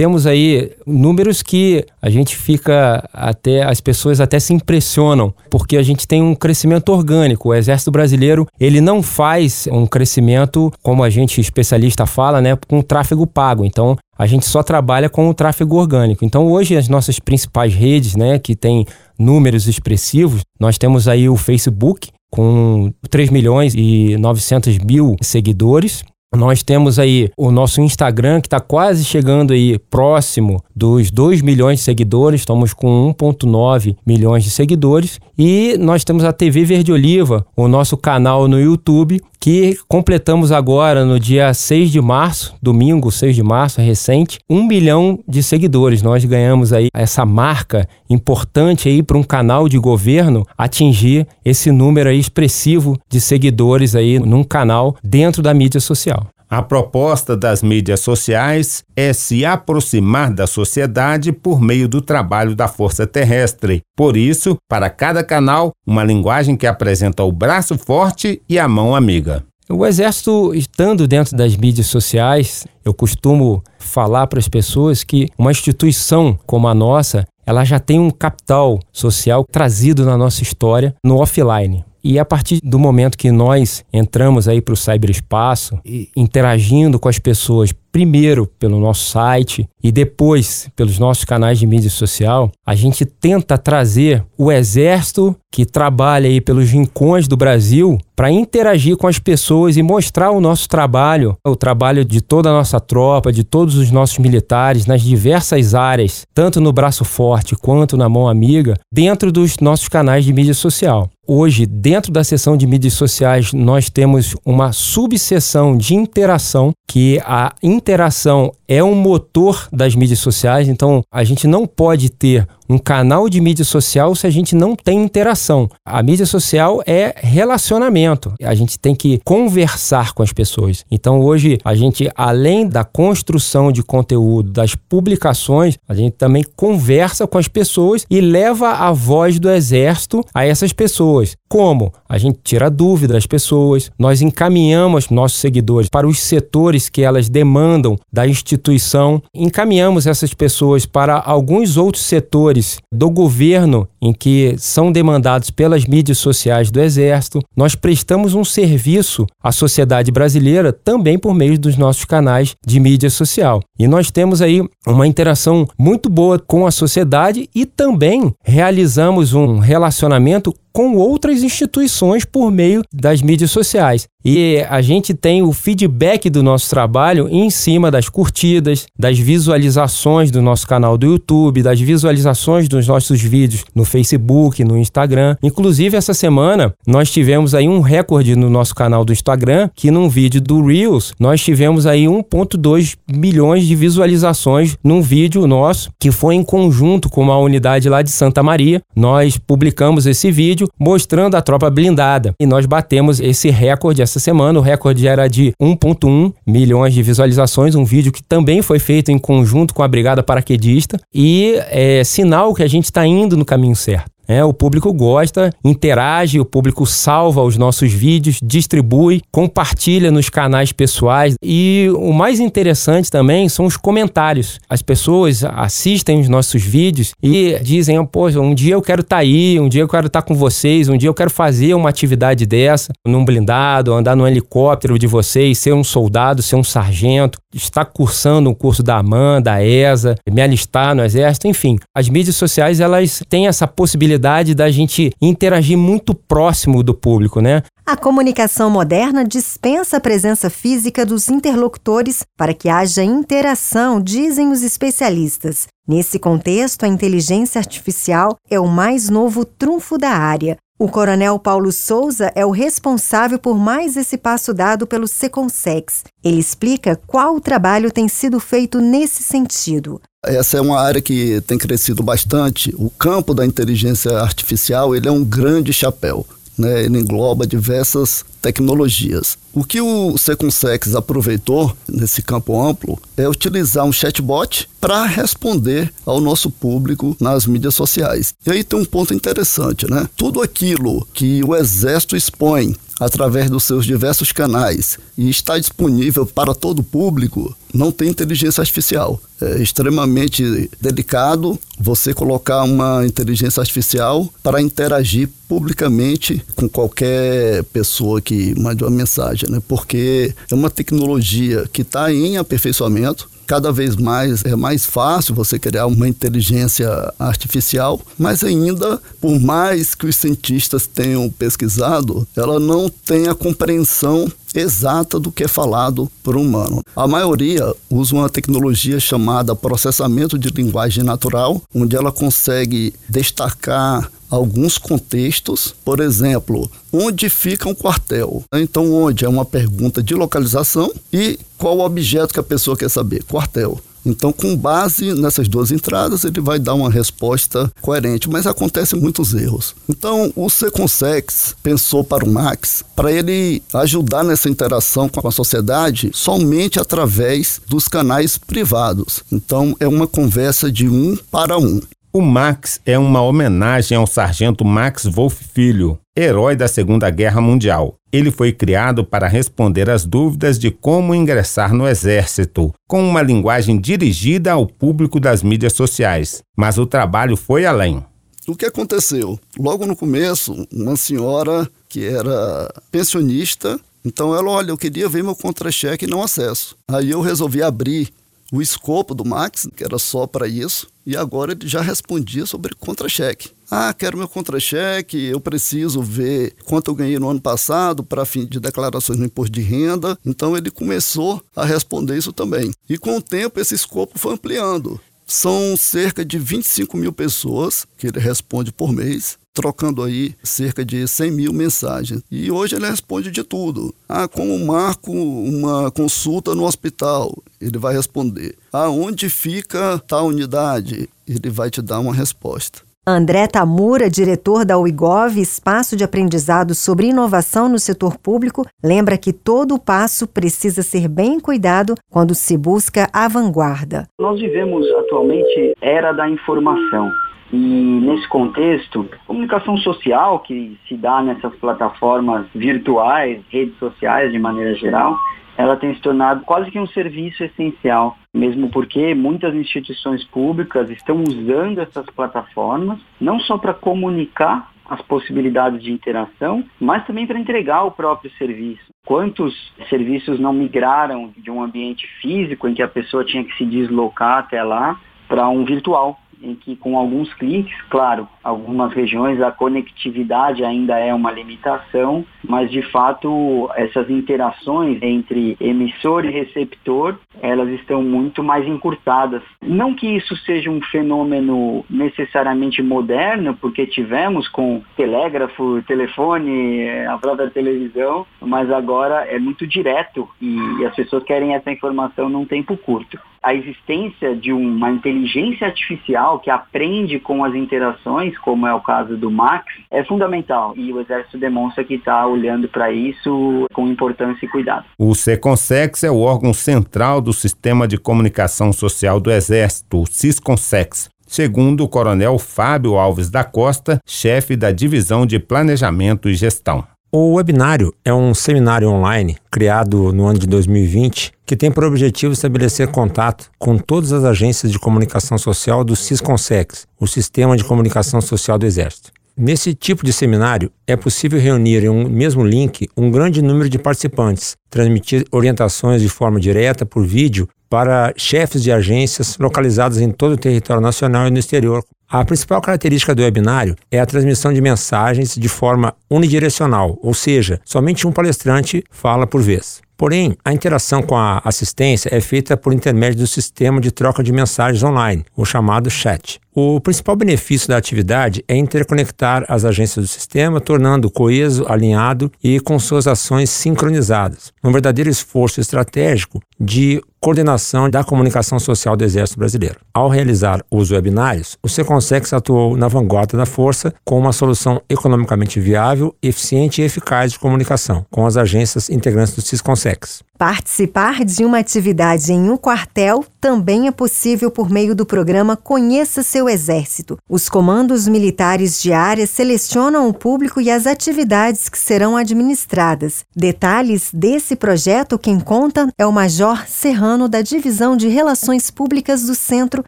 temos 0.02 0.26
aí 0.26 0.72
números 0.84 1.44
que 1.44 1.86
a 2.02 2.10
gente 2.10 2.36
fica 2.36 3.08
até 3.14 3.62
as 3.62 3.80
pessoas 3.80 4.20
até 4.20 4.40
se 4.40 4.52
impressionam, 4.52 5.32
porque 5.48 5.78
a 5.78 5.84
gente 5.84 6.08
tem 6.08 6.24
um 6.24 6.34
crescimento 6.34 6.90
orgânico. 6.90 7.50
O 7.50 7.54
Exército 7.54 7.92
Brasileiro, 7.92 8.48
ele 8.60 8.82
não 8.82 9.04
faz 9.04 9.68
um 9.72 9.86
crescimento 9.86 10.74
como 10.82 11.04
a 11.04 11.10
gente 11.12 11.40
especialista 11.40 12.08
fala, 12.08 12.42
né, 12.42 12.58
com 12.68 12.82
tráfego 12.82 13.28
pago. 13.28 13.64
Então, 13.64 13.96
a 14.18 14.26
gente 14.26 14.48
só 14.48 14.64
trabalha 14.64 15.08
com 15.08 15.30
o 15.30 15.36
tráfego 15.36 15.76
orgânico. 15.76 16.26
Então, 16.26 16.48
hoje 16.48 16.76
as 16.76 16.90
nossas 16.90 17.20
principais 17.20 17.72
redes, 17.72 18.16
né, 18.16 18.40
que 18.40 18.56
tem 18.56 18.88
números 19.20 19.68
expressivos, 19.68 20.42
nós 20.60 20.80
temos 20.80 21.08
aí 21.08 21.30
o 21.30 21.38
Facebook, 21.38 22.10
com 22.32 22.92
3 23.08 23.30
milhões 23.30 23.76
e 23.76 24.18
900 24.18 24.80
mil 24.80 25.16
seguidores. 25.22 26.04
Nós 26.34 26.64
temos 26.64 26.98
aí 26.98 27.30
o 27.36 27.52
nosso 27.52 27.82
Instagram 27.82 28.40
que 28.40 28.48
está 28.48 28.62
quase 28.62 29.04
chegando 29.04 29.52
aí 29.52 29.78
próximo 29.78 30.64
dos 30.74 31.12
2 31.12 31.42
milhões 31.42 31.80
de 31.80 31.84
seguidores, 31.84 32.40
estamos 32.40 32.74
com 32.74 33.14
1,9 33.14 33.98
milhões 34.08 34.46
de 34.46 34.50
seguidores. 34.50 35.20
E 35.38 35.76
nós 35.78 36.06
temos 36.06 36.24
a 36.24 36.32
TV 36.32 36.64
Verde 36.64 36.90
Oliva, 36.94 37.46
o 37.54 37.68
nosso 37.68 37.98
canal 37.98 38.48
no 38.48 38.58
YouTube, 38.58 39.22
que 39.42 39.76
completamos 39.88 40.52
agora 40.52 41.04
no 41.04 41.20
dia 41.20 41.52
6 41.52 41.92
de 41.92 42.00
março, 42.00 42.54
domingo 42.62 43.12
6 43.12 43.36
de 43.36 43.44
março, 43.44 43.82
recente, 43.82 44.40
um 44.48 44.66
milhão 44.66 45.20
de 45.28 45.42
seguidores. 45.42 46.04
Nós 46.04 46.24
ganhamos 46.24 46.72
aí 46.72 46.90
essa 46.94 47.26
marca 47.26 47.88
importante 48.14 48.90
aí 48.90 49.02
para 49.02 49.18
um 49.18 49.24
canal 49.24 49.68
de 49.68 49.78
governo 49.78 50.46
atingir 50.58 51.28
esse 51.44 51.72
número 51.72 52.10
aí 52.10 52.20
expressivo 52.20 52.98
de 53.10 53.20
seguidores 53.20 53.96
aí 53.96 54.20
num 54.20 54.44
canal 54.44 54.96
dentro 55.04 55.42
da 55.42 55.54
mídia 55.54 55.80
social. 55.80 56.28
A 56.50 56.62
proposta 56.62 57.38
das 57.38 57.64
mídias 57.64 58.02
sociais 58.02 58.84
é 58.94 59.14
se 59.14 59.46
aproximar 59.46 60.34
da 60.34 60.46
sociedade 60.46 61.32
por 61.32 61.62
meio 61.62 61.88
do 61.88 62.02
trabalho 62.02 62.54
da 62.54 62.68
Força 62.68 63.08
Terrestre. 63.08 63.80
Por 63.96 64.18
isso, 64.18 64.58
para 64.68 64.90
cada 64.90 65.24
canal, 65.24 65.72
uma 65.88 66.04
linguagem 66.04 66.58
que 66.58 66.68
apresenta 66.68 67.24
o 67.24 67.32
braço 67.32 67.78
forte 67.78 68.42
e 68.50 68.60
a 68.60 68.68
mão 68.68 68.94
amiga. 68.94 69.46
O 69.70 69.86
Exército, 69.86 70.54
estando 70.54 71.08
dentro 71.08 71.38
das 71.38 71.56
mídias 71.56 71.88
sociais, 71.88 72.68
eu 72.84 72.94
costumo 72.94 73.64
falar 73.80 74.28
para 74.28 74.38
as 74.38 74.50
pessoas 74.50 75.02
que 75.02 75.30
uma 75.38 75.52
instituição 75.52 76.38
como 76.46 76.68
a 76.68 76.76
nossa, 76.76 77.26
ela 77.46 77.64
já 77.64 77.80
tem 77.80 78.00
um 78.00 78.10
capital 78.10 78.80
social 78.92 79.46
trazido 79.52 80.06
na 80.06 80.18
nossa 80.18 80.44
história 80.44 80.94
no 81.04 81.18
offline. 81.20 81.84
E 82.04 82.18
a 82.18 82.26
partir 82.26 82.60
do 82.64 82.80
momento 82.80 83.18
que 83.18 83.32
nós 83.32 83.84
entramos 83.94 84.48
aí 84.48 84.62
para 84.62 84.74
o 84.74 84.78
cyberespaço, 84.78 85.80
interagindo 86.16 87.00
com 87.00 87.08
as 87.08 87.20
pessoas 87.20 87.74
primeiro 87.92 88.48
pelo 88.48 88.80
nosso 88.80 89.10
site 89.10 89.68
e 89.84 89.92
depois 89.92 90.70
pelos 90.76 90.98
nossos 90.98 91.26
canais 91.26 91.60
de 91.60 91.68
mídia 91.68 91.90
social, 91.90 92.50
a 92.66 92.74
gente 92.74 93.06
tenta 93.06 93.58
trazer 93.58 94.24
o 94.38 94.52
exército 94.52 95.36
que 95.52 95.66
trabalha 95.66 96.30
aí 96.30 96.40
pelos 96.40 96.70
rincões 96.70 97.28
do 97.28 97.36
Brasil 97.36 97.98
para 98.16 98.32
interagir 98.32 98.96
com 98.96 99.08
as 99.08 99.20
pessoas 99.20 99.76
e 99.76 99.84
mostrar 99.84 100.32
o 100.32 100.40
nosso 100.40 100.70
trabalho, 100.70 101.36
o 101.46 101.56
trabalho 101.56 102.06
de 102.06 102.22
toda 102.22 102.50
a 102.50 102.54
nossa 102.54 102.80
tropa, 102.80 103.34
de 103.34 103.44
todos 103.44 103.76
os 103.76 103.92
nossos 103.92 104.18
militares 104.20 104.86
nas 104.86 105.02
diversas 105.02 105.76
áreas, 105.76 106.26
tanto 106.34 106.62
no 106.62 106.72
braço 106.72 107.04
forte 107.04 107.56
quanto 107.56 107.98
na 107.98 108.08
mão 108.08 108.30
amiga, 108.30 108.76
dentro 108.94 109.32
dos 109.32 109.58
nossos 109.58 109.90
canais 109.90 110.24
de 110.24 110.32
mídia 110.32 110.54
social. 110.54 111.10
Hoje, 111.34 111.66
dentro 111.66 112.12
da 112.12 112.26
seção 112.26 112.58
de 112.58 112.68
mídias 112.68 112.92
sociais, 112.94 113.54
nós 113.54 113.90
temos 113.90 114.36
uma 114.44 114.74
subseção 114.74 115.78
de 115.78 115.96
interação 115.96 116.74
que 116.86 117.22
a 117.24 117.56
interação 117.64 118.52
é 118.68 118.84
um 118.84 118.94
motor 118.94 119.70
das 119.72 119.96
mídias 119.96 120.20
sociais, 120.20 120.68
então 120.68 121.02
a 121.10 121.24
gente 121.24 121.48
não 121.48 121.66
pode 121.66 122.10
ter 122.10 122.46
um 122.72 122.78
canal 122.78 123.28
de 123.28 123.42
mídia 123.42 123.66
social 123.66 124.16
se 124.16 124.26
a 124.26 124.30
gente 124.30 124.56
não 124.56 124.76
tem 124.76 125.04
interação. 125.04 125.70
A 125.86 126.02
mídia 126.02 126.26
social 126.26 126.82
é 126.86 127.14
relacionamento. 127.18 128.34
A 128.42 128.56
gente 128.56 128.80
tem 128.80 128.96
que 128.96 129.20
conversar 129.26 130.14
com 130.14 130.24
as 130.24 130.32
pessoas. 130.32 130.86
Então 130.90 131.20
hoje 131.20 131.58
a 131.66 131.76
gente, 131.76 132.10
além 132.16 132.68
da 132.68 132.84
construção 132.84 133.72
de 133.72 133.84
conteúdo, 133.84 134.52
das 134.52 134.74
publicações, 134.76 135.78
a 135.88 135.94
gente 135.94 136.14
também 136.14 136.46
conversa 136.56 137.28
com 137.28 137.38
as 137.38 137.48
pessoas 137.48 138.06
e 138.10 138.22
leva 138.22 138.70
a 138.70 138.92
voz 138.92 139.40
do 139.40 139.50
exército 139.50 140.24
a 140.34 140.46
essas 140.46 140.72
pessoas. 140.72 141.36
Como? 141.52 141.92
A 142.08 142.18
gente 142.18 142.40
tira 142.42 142.70
dúvida 142.70 143.16
das 143.16 143.26
pessoas, 143.26 143.92
nós 144.00 144.22
encaminhamos 144.22 145.10
nossos 145.10 145.38
seguidores 145.38 145.90
para 145.90 146.08
os 146.08 146.18
setores 146.18 146.88
que 146.88 147.02
elas 147.02 147.28
demandam 147.28 147.98
da 148.10 148.26
instituição, 148.26 149.22
encaminhamos 149.36 150.08
essas 150.08 150.34
pessoas 150.34 150.86
para 150.86 151.20
alguns 151.20 151.76
outros 151.76 152.06
setores 152.06 152.78
do 152.90 153.10
governo 153.10 153.86
em 154.02 154.14
que 154.14 154.56
são 154.58 154.94
demandados 154.94 155.50
pelas 155.50 155.86
mídias 155.86 156.20
sociais 156.20 156.72
do 156.72 156.80
Exército. 156.80 157.42
Nós 157.54 157.76
prestamos 157.76 158.34
um 158.34 158.46
serviço 158.46 159.28
à 159.44 159.52
sociedade 159.52 160.10
brasileira 160.10 160.72
também 160.72 161.20
por 161.20 161.34
meio 161.34 161.60
dos 161.60 161.76
nossos 161.76 162.06
canais 162.06 162.56
de 162.66 162.80
mídia 162.80 163.10
social. 163.10 163.60
E 163.78 163.90
nós 163.90 164.10
temos 164.10 164.42
aí 164.42 164.64
uma 164.88 165.06
interação 165.06 165.68
muito 165.78 166.10
boa 166.10 166.40
com 166.40 166.66
a 166.66 166.72
sociedade 166.72 167.50
e 167.54 167.66
também 167.66 168.34
realizamos 168.42 169.34
um 169.34 169.60
relacionamento 169.60 170.54
com 170.72 170.96
outras 170.96 171.44
instituições 171.44 172.26
por 172.26 172.52
meio 172.52 172.84
das 172.94 173.22
mídias 173.22 173.52
sociais. 173.52 174.08
E 174.24 174.64
a 174.70 174.82
gente 174.82 175.14
tem 175.14 175.42
o 175.42 175.52
feedback 175.52 176.30
do 176.30 176.44
nosso 176.44 176.70
trabalho 176.70 177.28
em 177.30 177.50
cima 177.50 177.90
das 177.90 178.08
curtidas, 178.08 178.86
das 178.98 179.18
visualizações 179.18 180.30
do 180.30 180.42
nosso 180.42 180.68
canal 180.68 180.96
do 180.96 181.08
YouTube, 181.08 181.64
das 181.64 181.80
visualizações 181.80 182.68
dos 182.68 182.88
nossos 182.88 183.20
vídeos 183.20 183.66
no 183.74 183.84
Facebook, 183.84 184.64
no 184.64 184.78
Instagram. 184.78 185.36
Inclusive, 185.42 185.98
essa 185.98 186.14
semana 186.14 186.74
nós 186.86 187.10
tivemos 187.10 187.56
aí 187.56 187.68
um 187.68 187.80
recorde 187.80 188.36
no 188.36 188.50
nosso 188.50 188.76
canal 188.76 189.04
do 189.04 189.12
Instagram, 189.12 189.70
que 189.76 189.90
num 189.90 190.08
vídeo 190.08 190.40
do 190.40 190.64
Reels 190.64 191.14
nós 191.20 191.42
tivemos 191.42 191.88
aí 191.88 192.06
1.2 192.06 192.96
milhões 193.12 193.66
de 193.66 193.76
visualizações 193.76 194.78
num 194.84 195.02
vídeo 195.02 195.48
nosso, 195.48 195.90
que 196.00 196.12
foi 196.12 196.36
em 196.36 196.44
conjunto 196.44 197.10
com 197.10 197.22
uma 197.22 197.38
unidade 197.38 197.90
lá 197.90 198.04
de 198.04 198.12
Santa 198.12 198.44
Maria. 198.44 198.82
Nós 198.96 199.38
publicamos 199.38 200.06
esse 200.06 200.32
vídeo 200.32 200.61
mostrando 200.80 201.36
a 201.36 201.42
tropa 201.42 201.70
blindada 201.70 202.34
e 202.40 202.46
nós 202.46 202.66
batemos 202.66 203.20
esse 203.20 203.50
recorde 203.50 204.02
essa 204.02 204.20
semana. 204.20 204.60
O 204.60 204.62
recorde 204.62 205.08
era 205.08 205.28
de 205.28 205.54
1,1 205.62 206.34
milhões 206.46 206.94
de 206.94 207.04
visualizações, 207.04 207.76
um 207.76 207.86
vídeo 207.86 208.12
que 208.12 208.24
também 208.24 208.62
foi 208.62 208.80
feito 208.80 209.12
em 209.12 209.18
conjunto 209.18 209.74
com 209.74 209.84
a 209.84 209.88
Brigada 209.88 210.24
Paraquedista 210.24 211.00
e 211.14 211.56
é 211.70 212.04
sinal 212.04 212.54
que 212.54 212.64
a 212.64 212.68
gente 212.68 212.86
está 212.86 213.06
indo 213.06 213.38
no 213.38 213.46
caminho 213.46 213.76
certo. 213.76 214.12
É, 214.32 214.46
o 214.46 214.54
público 214.54 214.94
gosta, 214.94 215.54
interage, 215.62 216.40
o 216.40 216.46
público 216.46 216.86
salva 216.86 217.44
os 217.44 217.58
nossos 217.58 217.92
vídeos, 217.92 218.40
distribui, 218.42 219.22
compartilha 219.30 220.10
nos 220.10 220.30
canais 220.30 220.72
pessoais. 220.72 221.36
E 221.44 221.90
o 221.98 222.14
mais 222.14 222.40
interessante 222.40 223.12
também 223.12 223.50
são 223.50 223.66
os 223.66 223.76
comentários. 223.76 224.58
As 224.70 224.82
pessoas 224.82 225.44
assistem 225.44 226.22
os 226.22 226.30
nossos 226.30 226.64
vídeos 226.64 227.12
e 227.22 227.60
dizem: 227.62 228.06
pô, 228.06 228.30
um 228.30 228.56
dia 228.56 228.74
eu 228.76 228.82
quero 228.82 229.02
estar 229.02 229.18
tá 229.18 229.22
aí, 229.22 229.60
um 229.60 229.68
dia 229.68 229.82
eu 229.82 229.88
quero 229.90 230.08
estar 230.08 230.22
tá 230.22 230.26
com 230.26 230.34
vocês, 230.34 230.88
um 230.88 230.96
dia 230.96 231.10
eu 231.10 231.14
quero 231.14 231.30
fazer 231.30 231.74
uma 231.74 231.90
atividade 231.90 232.46
dessa, 232.46 232.94
num 233.06 233.26
blindado, 233.26 233.94
andar 233.94 234.16
num 234.16 234.26
helicóptero 234.26 234.98
de 234.98 235.08
vocês, 235.08 235.58
ser 235.58 235.74
um 235.74 235.84
soldado, 235.84 236.42
ser 236.42 236.56
um 236.56 236.64
sargento, 236.64 237.38
estar 237.54 237.84
cursando 237.84 238.50
um 238.50 238.54
curso 238.54 238.82
da 238.82 238.96
AMAN, 238.96 239.42
da 239.42 239.62
ESA, 239.62 240.16
me 240.32 240.42
alistar 240.42 240.96
no 240.96 241.04
exército, 241.04 241.50
enfim. 241.50 241.78
As 241.94 242.08
mídias 242.08 242.38
sociais 242.38 242.80
elas 242.80 243.22
têm 243.28 243.48
essa 243.48 243.68
possibilidade 243.68 244.21
possibilidade 244.22 244.54
da 244.54 244.70
gente 244.70 245.12
interagir 245.20 245.78
muito 245.78 246.14
próximo 246.14 246.84
do 246.84 246.94
público, 246.94 247.42
né? 247.42 247.64
A 247.86 247.98
comunicação 247.98 248.70
moderna 248.70 249.26
dispensa 249.26 249.98
a 249.98 250.00
presença 250.00 250.50
física 250.50 251.06
dos 251.06 251.28
interlocutores 251.28 252.24
para 252.38 252.54
que 252.54 252.70
haja 252.70 253.04
interação, 253.04 254.00
dizem 254.00 254.52
os 254.52 254.62
especialistas. 254.62 255.68
Nesse 255.88 256.20
contexto, 256.20 256.84
a 256.84 256.88
inteligência 256.88 257.60
artificial 257.60 258.38
é 258.50 258.60
o 258.60 258.68
mais 258.68 259.10
novo 259.10 259.44
trunfo 259.44 259.98
da 259.98 260.12
área. 260.12 260.58
O 260.82 260.90
coronel 260.90 261.38
Paulo 261.38 261.72
Souza 261.72 262.32
é 262.34 262.44
o 262.44 262.50
responsável 262.50 263.38
por 263.38 263.56
mais 263.56 263.96
esse 263.96 264.18
passo 264.18 264.52
dado 264.52 264.88
pelo 264.88 265.08
Seconsex. 265.08 266.04
Ele 266.24 266.40
explica 266.40 267.00
qual 267.06 267.40
trabalho 267.40 267.92
tem 267.92 268.08
sido 268.08 268.40
feito 268.40 268.82
nesse 268.82 269.22
sentido. 269.22 270.02
Essa 270.26 270.58
é 270.58 270.62
uma 270.62 270.82
área 270.82 271.00
que 271.00 271.40
tem 271.42 271.56
crescido 271.56 272.02
bastante. 272.02 272.74
O 272.80 272.90
campo 272.90 273.36
da 273.36 273.46
inteligência 273.46 274.18
artificial 274.18 274.96
ele 274.96 275.08
é 275.08 275.12
um 275.12 275.24
grande 275.24 275.72
chapéu. 275.72 276.26
Né? 276.58 276.86
Ele 276.86 276.98
engloba 276.98 277.46
diversas 277.46 278.26
tecnologias. 278.42 279.38
O 279.54 279.64
que 279.64 279.82
o 279.82 280.18
Secunsex 280.18 280.96
aproveitou 280.96 281.76
nesse 281.88 282.22
campo 282.22 282.60
amplo 282.62 283.00
é 283.18 283.28
utilizar 283.28 283.86
um 283.86 283.92
chatbot 283.92 284.68
para 284.80 285.06
responder 285.06 285.94
ao 286.06 286.20
nosso 286.20 286.50
público 286.50 287.16
nas 287.20 287.46
mídias 287.46 287.76
sociais. 287.76 288.34
E 288.46 288.52
aí 288.52 288.64
tem 288.64 288.80
um 288.80 288.86
ponto 288.86 289.14
interessante, 289.14 289.90
né? 289.90 290.08
Tudo 290.16 290.42
aquilo 290.42 291.06
que 291.14 291.44
o 291.44 291.56
Exército 291.56 292.16
expõe 292.16 292.76
através 293.02 293.50
dos 293.50 293.64
seus 293.64 293.84
diversos 293.84 294.32
canais 294.32 295.00
e 295.18 295.28
está 295.28 295.58
disponível 295.58 296.24
para 296.24 296.54
todo 296.54 296.80
o 296.80 296.84
público, 296.84 297.56
não 297.74 297.92
tem 297.92 298.10
inteligência 298.10 298.62
artificial. 298.62 299.20
É 299.42 299.60
extremamente 299.60 300.70
delicado 300.80 301.60
você 301.80 302.14
colocar 302.14 302.62
uma 302.64 303.04
inteligência 303.04 303.60
artificial 303.60 304.32
para 304.44 304.62
interagir 304.62 305.28
publicamente 305.48 306.46
com 306.56 306.70
qualquer 306.70 307.64
pessoa 307.66 308.22
que 308.22 308.31
mande 308.58 308.84
uma 308.84 308.92
mensagem, 308.92 309.50
né? 309.50 309.62
porque 309.68 310.34
é 310.50 310.56
uma 310.56 310.70
tecnologia 310.70 311.68
que 311.72 311.82
está 311.82 312.12
em 312.12 312.38
aperfeiçoamento, 312.38 313.30
cada 313.52 313.70
vez 313.70 313.98
mais 313.98 314.46
é 314.46 314.56
mais 314.56 314.86
fácil 314.86 315.36
você 315.36 315.60
criar 315.60 315.86
uma 315.86 316.08
inteligência 316.08 316.88
artificial, 317.20 318.00
mas 318.18 318.46
ainda, 318.46 318.98
por 319.20 319.38
mais 319.42 319.94
que 319.94 320.06
os 320.06 320.16
cientistas 320.16 320.88
tenham 320.88 321.30
pesquisado, 321.30 322.26
ela 322.34 322.62
não 322.62 322.88
tem 322.88 323.28
a 323.28 323.36
compreensão 323.36 324.32
exata 324.56 325.20
do 325.20 325.34
que 325.34 325.44
é 325.44 325.48
falado 325.50 326.10
por 326.24 326.38
um 326.38 326.44
humano. 326.44 326.82
A 326.96 327.06
maioria 327.08 327.74
usa 327.90 328.16
uma 328.16 328.30
tecnologia 328.30 329.02
chamada 329.02 329.54
processamento 329.54 330.40
de 330.40 330.48
linguagem 330.48 331.04
natural, 331.04 331.62
onde 331.76 331.94
ela 331.94 332.12
consegue 332.12 332.94
destacar 333.10 334.10
alguns 334.32 334.78
contextos, 334.78 335.76
por 335.84 336.00
exemplo, 336.00 336.72
onde 336.92 337.30
fica 337.30 337.68
um 337.68 337.76
quartel. 337.76 338.44
Então, 338.54 338.92
onde 338.94 339.26
é 339.26 339.30
uma 339.30 339.46
pergunta 339.46 340.02
de 340.02 340.16
localização 340.16 340.92
e 341.12 341.38
qual 341.58 341.78
o 341.78 341.86
objeto 341.86 342.34
que 342.34 342.40
a 342.40 342.44
pessoa 342.44 342.78
quer 342.78 342.90
saber? 342.90 343.24
Quartel. 343.26 343.80
Então, 344.06 344.34
com 344.34 344.56
base 344.58 345.14
nessas 345.14 345.48
duas 345.48 345.72
entradas, 345.72 346.24
ele 346.24 346.42
vai 346.42 346.58
dar 346.58 346.74
uma 346.74 346.90
resposta 346.90 347.72
coerente, 347.82 348.30
mas 348.30 348.48
acontecem 348.48 349.00
muitos 349.00 349.34
erros. 349.34 349.76
Então, 349.88 350.32
o 350.36 350.50
Seconsex 350.50 351.56
pensou 351.62 352.04
para 352.04 352.26
o 352.26 352.32
Max 352.32 352.84
para 352.96 353.12
ele 353.12 353.62
ajudar 353.74 354.24
nessa 354.24 354.50
interação 354.50 355.08
com 355.08 355.28
a 355.28 355.32
sociedade 355.32 356.10
somente 356.14 356.80
através 356.80 357.62
dos 357.68 357.88
canais 357.88 358.38
privados. 358.40 359.22
Então, 359.32 359.76
é 359.80 359.88
uma 359.88 360.08
conversa 360.08 360.72
de 360.72 360.90
um 360.90 361.16
para 361.30 361.58
um. 361.60 361.80
O 362.14 362.22
Max 362.22 362.82
é 362.86 363.00
uma 363.00 363.22
homenagem 363.22 363.98
ao 363.98 364.06
sargento 364.06 364.66
Max 364.66 365.06
Wolff 365.06 365.46
Filho, 365.46 365.98
herói 366.14 366.58
da 366.58 366.68
Segunda 366.68 367.10
Guerra 367.10 367.40
Mundial. 367.40 367.96
Ele 368.12 368.30
foi 368.30 368.52
criado 368.52 369.06
para 369.06 369.30
responder 369.30 369.90
às 369.90 370.04
dúvidas 370.04 370.60
de 370.60 370.70
como 370.70 371.16
ingressar 371.16 371.74
no 371.74 371.88
exército, 371.88 372.74
com 372.86 373.02
uma 373.02 373.22
linguagem 373.22 373.80
dirigida 373.80 374.52
ao 374.52 374.68
público 374.68 375.22
das 375.22 375.42
mídias 375.42 375.72
sociais. 375.72 376.44
Mas 376.58 376.78
o 376.78 376.86
trabalho 376.86 377.38
foi 377.38 377.66
além. 377.66 378.04
O 378.46 378.58
que 378.58 378.66
aconteceu? 378.66 379.40
Logo 379.58 379.86
no 379.86 379.96
começo, 379.96 380.68
uma 380.70 380.98
senhora 380.98 381.66
que 381.88 382.06
era 382.06 382.74
pensionista, 382.92 383.80
então 384.04 384.36
ela, 384.36 384.50
olha, 384.50 384.72
eu 384.72 384.78
queria 384.78 385.08
ver 385.08 385.24
meu 385.24 385.36
contra-cheque 385.36 386.04
e 386.04 386.10
não 386.10 386.22
acesso. 386.22 386.76
Aí 386.90 387.12
eu 387.12 387.22
resolvi 387.22 387.64
abrir 387.64 388.10
o 388.52 388.62
escopo 388.62 389.16
do 389.16 389.24
Max, 389.24 389.68
que 389.76 389.84
era 389.84 389.98
só 389.98 390.28
para 390.28 390.48
isso, 390.48 390.88
e 391.06 391.16
agora 391.16 391.54
ele 391.54 391.68
já 391.68 391.82
respondia 391.82 392.46
sobre 392.46 392.76
contra-cheque. 392.76 393.50
Ah, 393.70 393.94
quero 393.94 394.18
meu 394.18 394.28
contra-cheque, 394.28 395.18
eu 395.18 395.40
preciso 395.40 396.02
ver 396.02 396.54
quanto 396.66 396.92
eu 396.92 396.96
ganhei 396.96 397.18
no 397.18 397.30
ano 397.30 397.40
passado 397.40 398.04
para 398.04 398.26
fim 398.26 398.46
de 398.46 398.60
declarações 398.60 399.18
no 399.18 399.26
imposto 399.26 399.54
de 399.54 399.62
renda. 399.62 400.18
Então 400.26 400.58
ele 400.58 400.70
começou 400.70 401.42
a 401.56 401.64
responder 401.64 402.18
isso 402.18 402.34
também. 402.34 402.72
E 402.90 402.98
com 402.98 403.16
o 403.16 403.22
tempo 403.22 403.60
esse 403.60 403.74
escopo 403.74 404.20
foi 404.20 404.34
ampliando. 404.34 405.00
São 405.32 405.78
cerca 405.78 406.26
de 406.26 406.38
25 406.38 406.98
mil 406.98 407.14
pessoas 407.14 407.88
que 407.98 408.08
ele 408.08 408.20
responde 408.20 408.70
por 408.70 408.92
mês 408.92 409.40
trocando 409.54 410.04
aí 410.04 410.36
cerca 410.44 410.84
de 410.84 411.08
100 411.08 411.32
mil 411.32 411.54
mensagens. 411.54 412.22
E 412.30 412.52
hoje 412.52 412.76
ele 412.76 412.88
responde 412.88 413.32
de 413.32 413.44
tudo. 413.44 413.94
Ah, 414.08 414.28
como 414.28 414.58
marco 414.66 415.12
uma 415.12 415.90
consulta 415.92 416.56
no 416.56 416.66
hospital? 416.66 417.34
Ele 417.60 417.78
vai 417.78 417.94
responder. 417.94 418.56
Aonde 418.72 419.30
fica 419.30 420.02
tal 420.08 420.28
unidade? 420.28 421.10
Ele 421.28 421.50
vai 421.50 421.70
te 421.70 421.82
dar 421.82 422.00
uma 422.00 422.14
resposta. 422.14 422.82
André 423.08 423.48
Tamura, 423.48 424.12
diretor 424.12 424.64
da 424.64 424.78
UIGOV, 424.78 425.42
Espaço 425.42 425.98
de 425.98 426.04
Aprendizado 426.04 426.76
sobre 426.76 427.08
Inovação 427.08 427.68
no 427.68 427.80
Setor 427.80 428.16
Público, 428.16 428.64
lembra 428.84 429.18
que 429.18 429.34
todo 429.34 429.80
passo 429.80 430.28
precisa 430.28 430.84
ser 430.84 431.08
bem 431.08 431.40
cuidado 431.40 431.96
quando 432.12 432.36
se 432.36 432.56
busca 432.56 433.10
a 433.12 433.28
vanguarda. 433.28 434.08
Nós 434.20 434.40
vivemos 434.40 434.88
atualmente 435.00 435.76
era 435.82 436.12
da 436.12 436.30
informação. 436.30 437.12
E 437.52 437.58
nesse 437.58 438.30
contexto, 438.30 439.10
comunicação 439.26 439.78
social 439.78 440.38
que 440.42 440.78
se 440.88 440.96
dá 440.96 441.24
nessas 441.24 441.56
plataformas 441.56 442.46
virtuais, 442.54 443.42
redes 443.50 443.80
sociais 443.80 444.32
de 444.32 444.38
maneira 444.38 444.76
geral, 444.76 445.18
ela 445.62 445.78
tem 445.78 445.94
se 445.94 446.02
tornado 446.02 446.42
quase 446.42 446.72
que 446.72 446.80
um 446.80 446.88
serviço 446.88 447.44
essencial, 447.44 448.18
mesmo 448.34 448.70
porque 448.70 449.14
muitas 449.14 449.54
instituições 449.54 450.24
públicas 450.24 450.90
estão 450.90 451.24
usando 451.24 451.80
essas 451.80 452.06
plataformas 452.08 453.00
não 453.20 453.40
só 453.40 453.58
para 453.58 453.74
comunicar 453.74 454.72
as 454.90 455.02
possibilidades 455.04 455.82
de 455.82 455.92
interação, 455.92 456.66
mas 456.80 457.06
também 457.06 457.28
para 457.28 457.40
entregar 457.40 457.84
o 457.84 457.92
próprio 457.92 458.32
serviço. 458.32 458.84
Quantos 459.06 459.54
serviços 459.88 460.40
não 460.40 460.52
migraram 460.52 461.32
de 461.38 461.50
um 461.50 461.62
ambiente 461.62 462.08
físico 462.22 462.68
em 462.68 462.74
que 462.74 462.82
a 462.82 462.88
pessoa 462.88 463.24
tinha 463.24 463.44
que 463.44 463.56
se 463.56 463.66
deslocar 463.66 464.40
até 464.40 464.62
lá 464.64 465.00
para 465.28 465.48
um 465.48 465.64
virtual? 465.64 466.20
Em 466.42 466.56
que 466.56 466.76
com 466.76 466.98
alguns 466.98 467.34
cliques, 467.34 467.76
claro, 467.90 468.28
algumas 468.44 468.94
regiões 468.94 469.42
a 469.42 469.52
conectividade 469.52 470.64
ainda 470.64 470.98
é 470.98 471.14
uma 471.14 471.32
limitação, 471.32 472.26
mas 472.44 472.72
de 472.72 472.82
fato 472.82 473.70
essas 473.76 474.10
interações 474.10 475.02
entre 475.02 475.56
emissor 475.60 476.26
e 476.26 476.32
receptor, 476.32 477.18
elas 477.42 477.70
estão 477.70 478.02
muito 478.02 478.44
mais 478.44 478.68
encurtadas. 478.68 479.42
Não 479.62 479.94
que 479.94 480.08
isso 480.08 480.36
seja 480.38 480.70
um 480.70 480.82
fenômeno 480.82 481.86
necessariamente 481.90 482.82
moderno, 482.82 483.56
porque 483.60 483.86
tivemos 483.86 484.48
com 484.48 484.82
telégrafo, 484.96 485.82
telefone, 485.84 486.90
a 487.08 487.18
própria 487.18 487.50
televisão, 487.50 488.26
mas 488.40 488.72
agora 488.72 489.26
é 489.26 489.40
muito 489.40 489.66
direto 489.68 490.28
e 490.42 490.86
as 490.86 490.96
pessoas 490.96 491.24
querem 491.24 491.54
essa 491.54 491.72
informação 491.72 492.30
num 492.30 492.46
tempo 492.46 492.76
curto 492.78 493.20
a 493.42 493.54
existência 493.54 494.36
de 494.36 494.54
uma 494.54 494.92
inteligência 494.92 495.68
artificial 495.68 496.40
que 496.40 496.50
aprende 496.50 497.20
com 497.20 497.44
as 497.44 497.56
interações, 497.56 498.38
como 498.38 498.68
é 498.68 498.74
o 498.74 498.82
caso 498.82 499.18
do 499.18 499.32
Max, 499.32 499.66
é 499.90 500.04
fundamental. 500.04 500.74
E 500.76 500.94
o 500.94 501.02
Exército 501.02 501.38
demonstra 501.38 501.84
que 501.84 501.96
está 501.96 502.26
olhando 502.28 502.68
para 502.68 502.92
isso 502.92 503.68
com 503.74 503.88
importância 503.88 504.46
e 504.46 504.50
cuidado. 504.50 504.86
O 504.98 505.16
Seconsex 505.16 506.04
é 506.04 506.12
o 506.12 506.20
órgão 506.20 506.54
central 506.54 507.20
do 507.20 507.34
Sistema 507.34 507.88
de 507.88 507.98
Comunicação 507.98 508.72
Social 508.72 509.20
do 509.20 509.32
Exército, 509.32 510.02
o 510.02 510.06
Sisconsex 510.06 511.10
segundo 511.32 511.86
o 511.86 511.88
coronel 511.88 512.38
Fábio 512.38 512.98
Alves 512.98 513.30
da 513.30 513.42
Costa, 513.42 514.02
chefe 514.06 514.58
da 514.58 514.70
Divisão 514.70 515.26
de 515.26 515.40
Planejamento 515.40 516.30
e 516.30 516.34
Gestão. 516.34 516.84
O 517.14 517.34
webinário 517.34 517.94
é 518.06 518.14
um 518.14 518.34
seminário 518.34 518.90
online 518.90 519.36
criado 519.52 520.14
no 520.14 520.28
ano 520.28 520.40
de 520.40 520.48
2020 520.48 521.34
que 521.46 521.58
tem 521.58 521.70
por 521.70 521.84
objetivo 521.84 522.32
estabelecer 522.32 522.88
contato 522.88 523.52
com 523.60 523.78
todas 523.78 524.14
as 524.14 524.24
agências 524.24 524.72
de 524.72 524.80
comunicação 524.80 525.38
social 525.38 525.84
do 525.84 525.94
Sisconsex, 525.94 526.88
o 526.98 527.06
Sistema 527.06 527.58
de 527.58 527.66
Comunicação 527.66 528.22
Social 528.22 528.58
do 528.58 528.66
Exército. 528.66 529.12
Nesse 529.36 529.74
tipo 529.74 530.06
de 530.06 530.14
seminário, 530.14 530.72
é 530.88 530.96
possível 530.96 531.38
reunir 531.38 531.84
em 531.84 531.90
um 531.90 532.08
mesmo 532.08 532.46
link 532.46 532.88
um 532.96 533.12
grande 533.12 533.42
número 533.42 533.68
de 533.68 533.78
participantes, 533.78 534.56
transmitir 534.70 535.26
orientações 535.34 536.02
de 536.02 536.08
forma 536.08 536.40
direta 536.40 536.86
por 536.86 537.06
vídeo 537.06 537.46
para 537.72 538.14
chefes 538.18 538.62
de 538.62 538.70
agências 538.70 539.38
localizadas 539.38 540.02
em 540.02 540.12
todo 540.12 540.34
o 540.34 540.38
território 540.38 540.82
nacional 540.82 541.26
e 541.26 541.32
no 541.32 541.40
exterior. 541.40 541.82
A 542.10 542.26
principal 542.26 542.60
característica 542.60 543.16
do 543.16 543.22
webinário 543.22 543.78
é 543.90 543.98
a 543.98 544.06
transmissão 544.06 544.52
de 544.52 544.60
mensagens 544.60 545.36
de 545.36 545.48
forma 545.48 545.96
unidirecional, 546.10 547.00
ou 547.02 547.14
seja, 547.14 547.62
somente 547.64 548.06
um 548.06 548.12
palestrante 548.12 548.84
fala 548.92 549.26
por 549.26 549.42
vez. 549.42 549.82
Porém, 549.96 550.36
a 550.44 550.52
interação 550.52 551.02
com 551.02 551.16
a 551.16 551.42
assistência 551.46 552.14
é 552.14 552.20
feita 552.20 552.58
por 552.58 552.74
intermédio 552.74 553.20
do 553.20 553.28
sistema 553.28 553.80
de 553.80 553.92
troca 553.92 554.22
de 554.22 554.34
mensagens 554.34 554.84
online, 554.84 555.24
o 555.34 555.46
chamado 555.46 555.90
chat. 555.90 556.42
O 556.54 556.82
principal 556.82 557.16
benefício 557.16 557.70
da 557.70 557.78
atividade 557.78 558.44
é 558.46 558.58
interconectar 558.58 559.46
as 559.48 559.64
agências 559.64 560.06
do 560.06 560.08
sistema, 560.08 560.60
tornando 560.60 561.10
coeso, 561.10 561.66
alinhado 561.66 562.30
e 562.44 562.60
com 562.60 562.78
suas 562.78 563.08
ações 563.08 563.50
sincronizadas. 563.50 564.52
Um 564.62 564.72
verdadeiro 564.72 565.10
esforço 565.10 565.62
estratégico 565.62 566.42
de 566.60 567.02
coordenação 567.22 567.90
da 567.90 568.04
comunicação 568.04 568.60
social 568.60 568.98
do 568.98 569.04
Exército 569.06 569.40
Brasileiro. 569.40 569.80
Ao 569.94 570.10
realizar 570.10 570.62
os 570.70 570.92
webinários, 570.92 571.58
o 571.64 571.70
Seconsex 571.70 572.34
atuou 572.34 572.76
na 572.76 572.88
vanguarda 572.88 573.38
da 573.38 573.46
força 573.46 573.94
com 574.04 574.20
uma 574.20 574.34
solução 574.34 574.82
economicamente 574.90 575.60
viável, 575.60 576.14
eficiente 576.22 576.82
e 576.82 576.86
eficaz 576.86 577.32
de 577.32 577.40
comunicação 577.40 578.06
com 578.12 578.26
as 578.26 578.36
agências 578.36 578.90
integrantes 578.90 579.36
do 579.36 579.42
Sisconsex. 579.42 580.24
Participar 580.42 581.24
de 581.24 581.46
uma 581.46 581.60
atividade 581.60 582.34
em 582.34 582.50
um 582.50 582.58
quartel 582.58 583.24
também 583.40 583.86
é 583.86 583.92
possível 583.92 584.50
por 584.50 584.72
meio 584.72 584.96
do 584.96 585.06
programa 585.06 585.56
Conheça 585.56 586.24
Seu 586.24 586.50
Exército. 586.50 587.16
Os 587.30 587.48
comandos 587.48 588.08
militares 588.08 588.82
de 588.82 588.92
área 588.92 589.28
selecionam 589.28 590.10
o 590.10 590.14
público 590.16 590.60
e 590.60 590.72
as 590.72 590.88
atividades 590.88 591.70
que 591.70 591.78
serão 591.78 592.18
administradas. 592.18 593.24
Detalhes 593.36 594.10
desse 594.12 594.56
projeto 594.56 595.20
quem 595.20 595.40
conta 595.40 595.88
é 595.96 596.08
o 596.08 596.12
Major 596.12 596.66
Serrano 596.68 597.30
da 597.30 597.44
Divisão 597.44 597.96
de 597.96 598.08
Relações 598.08 598.72
Públicas 598.72 599.22
do 599.22 599.36
Centro, 599.36 599.84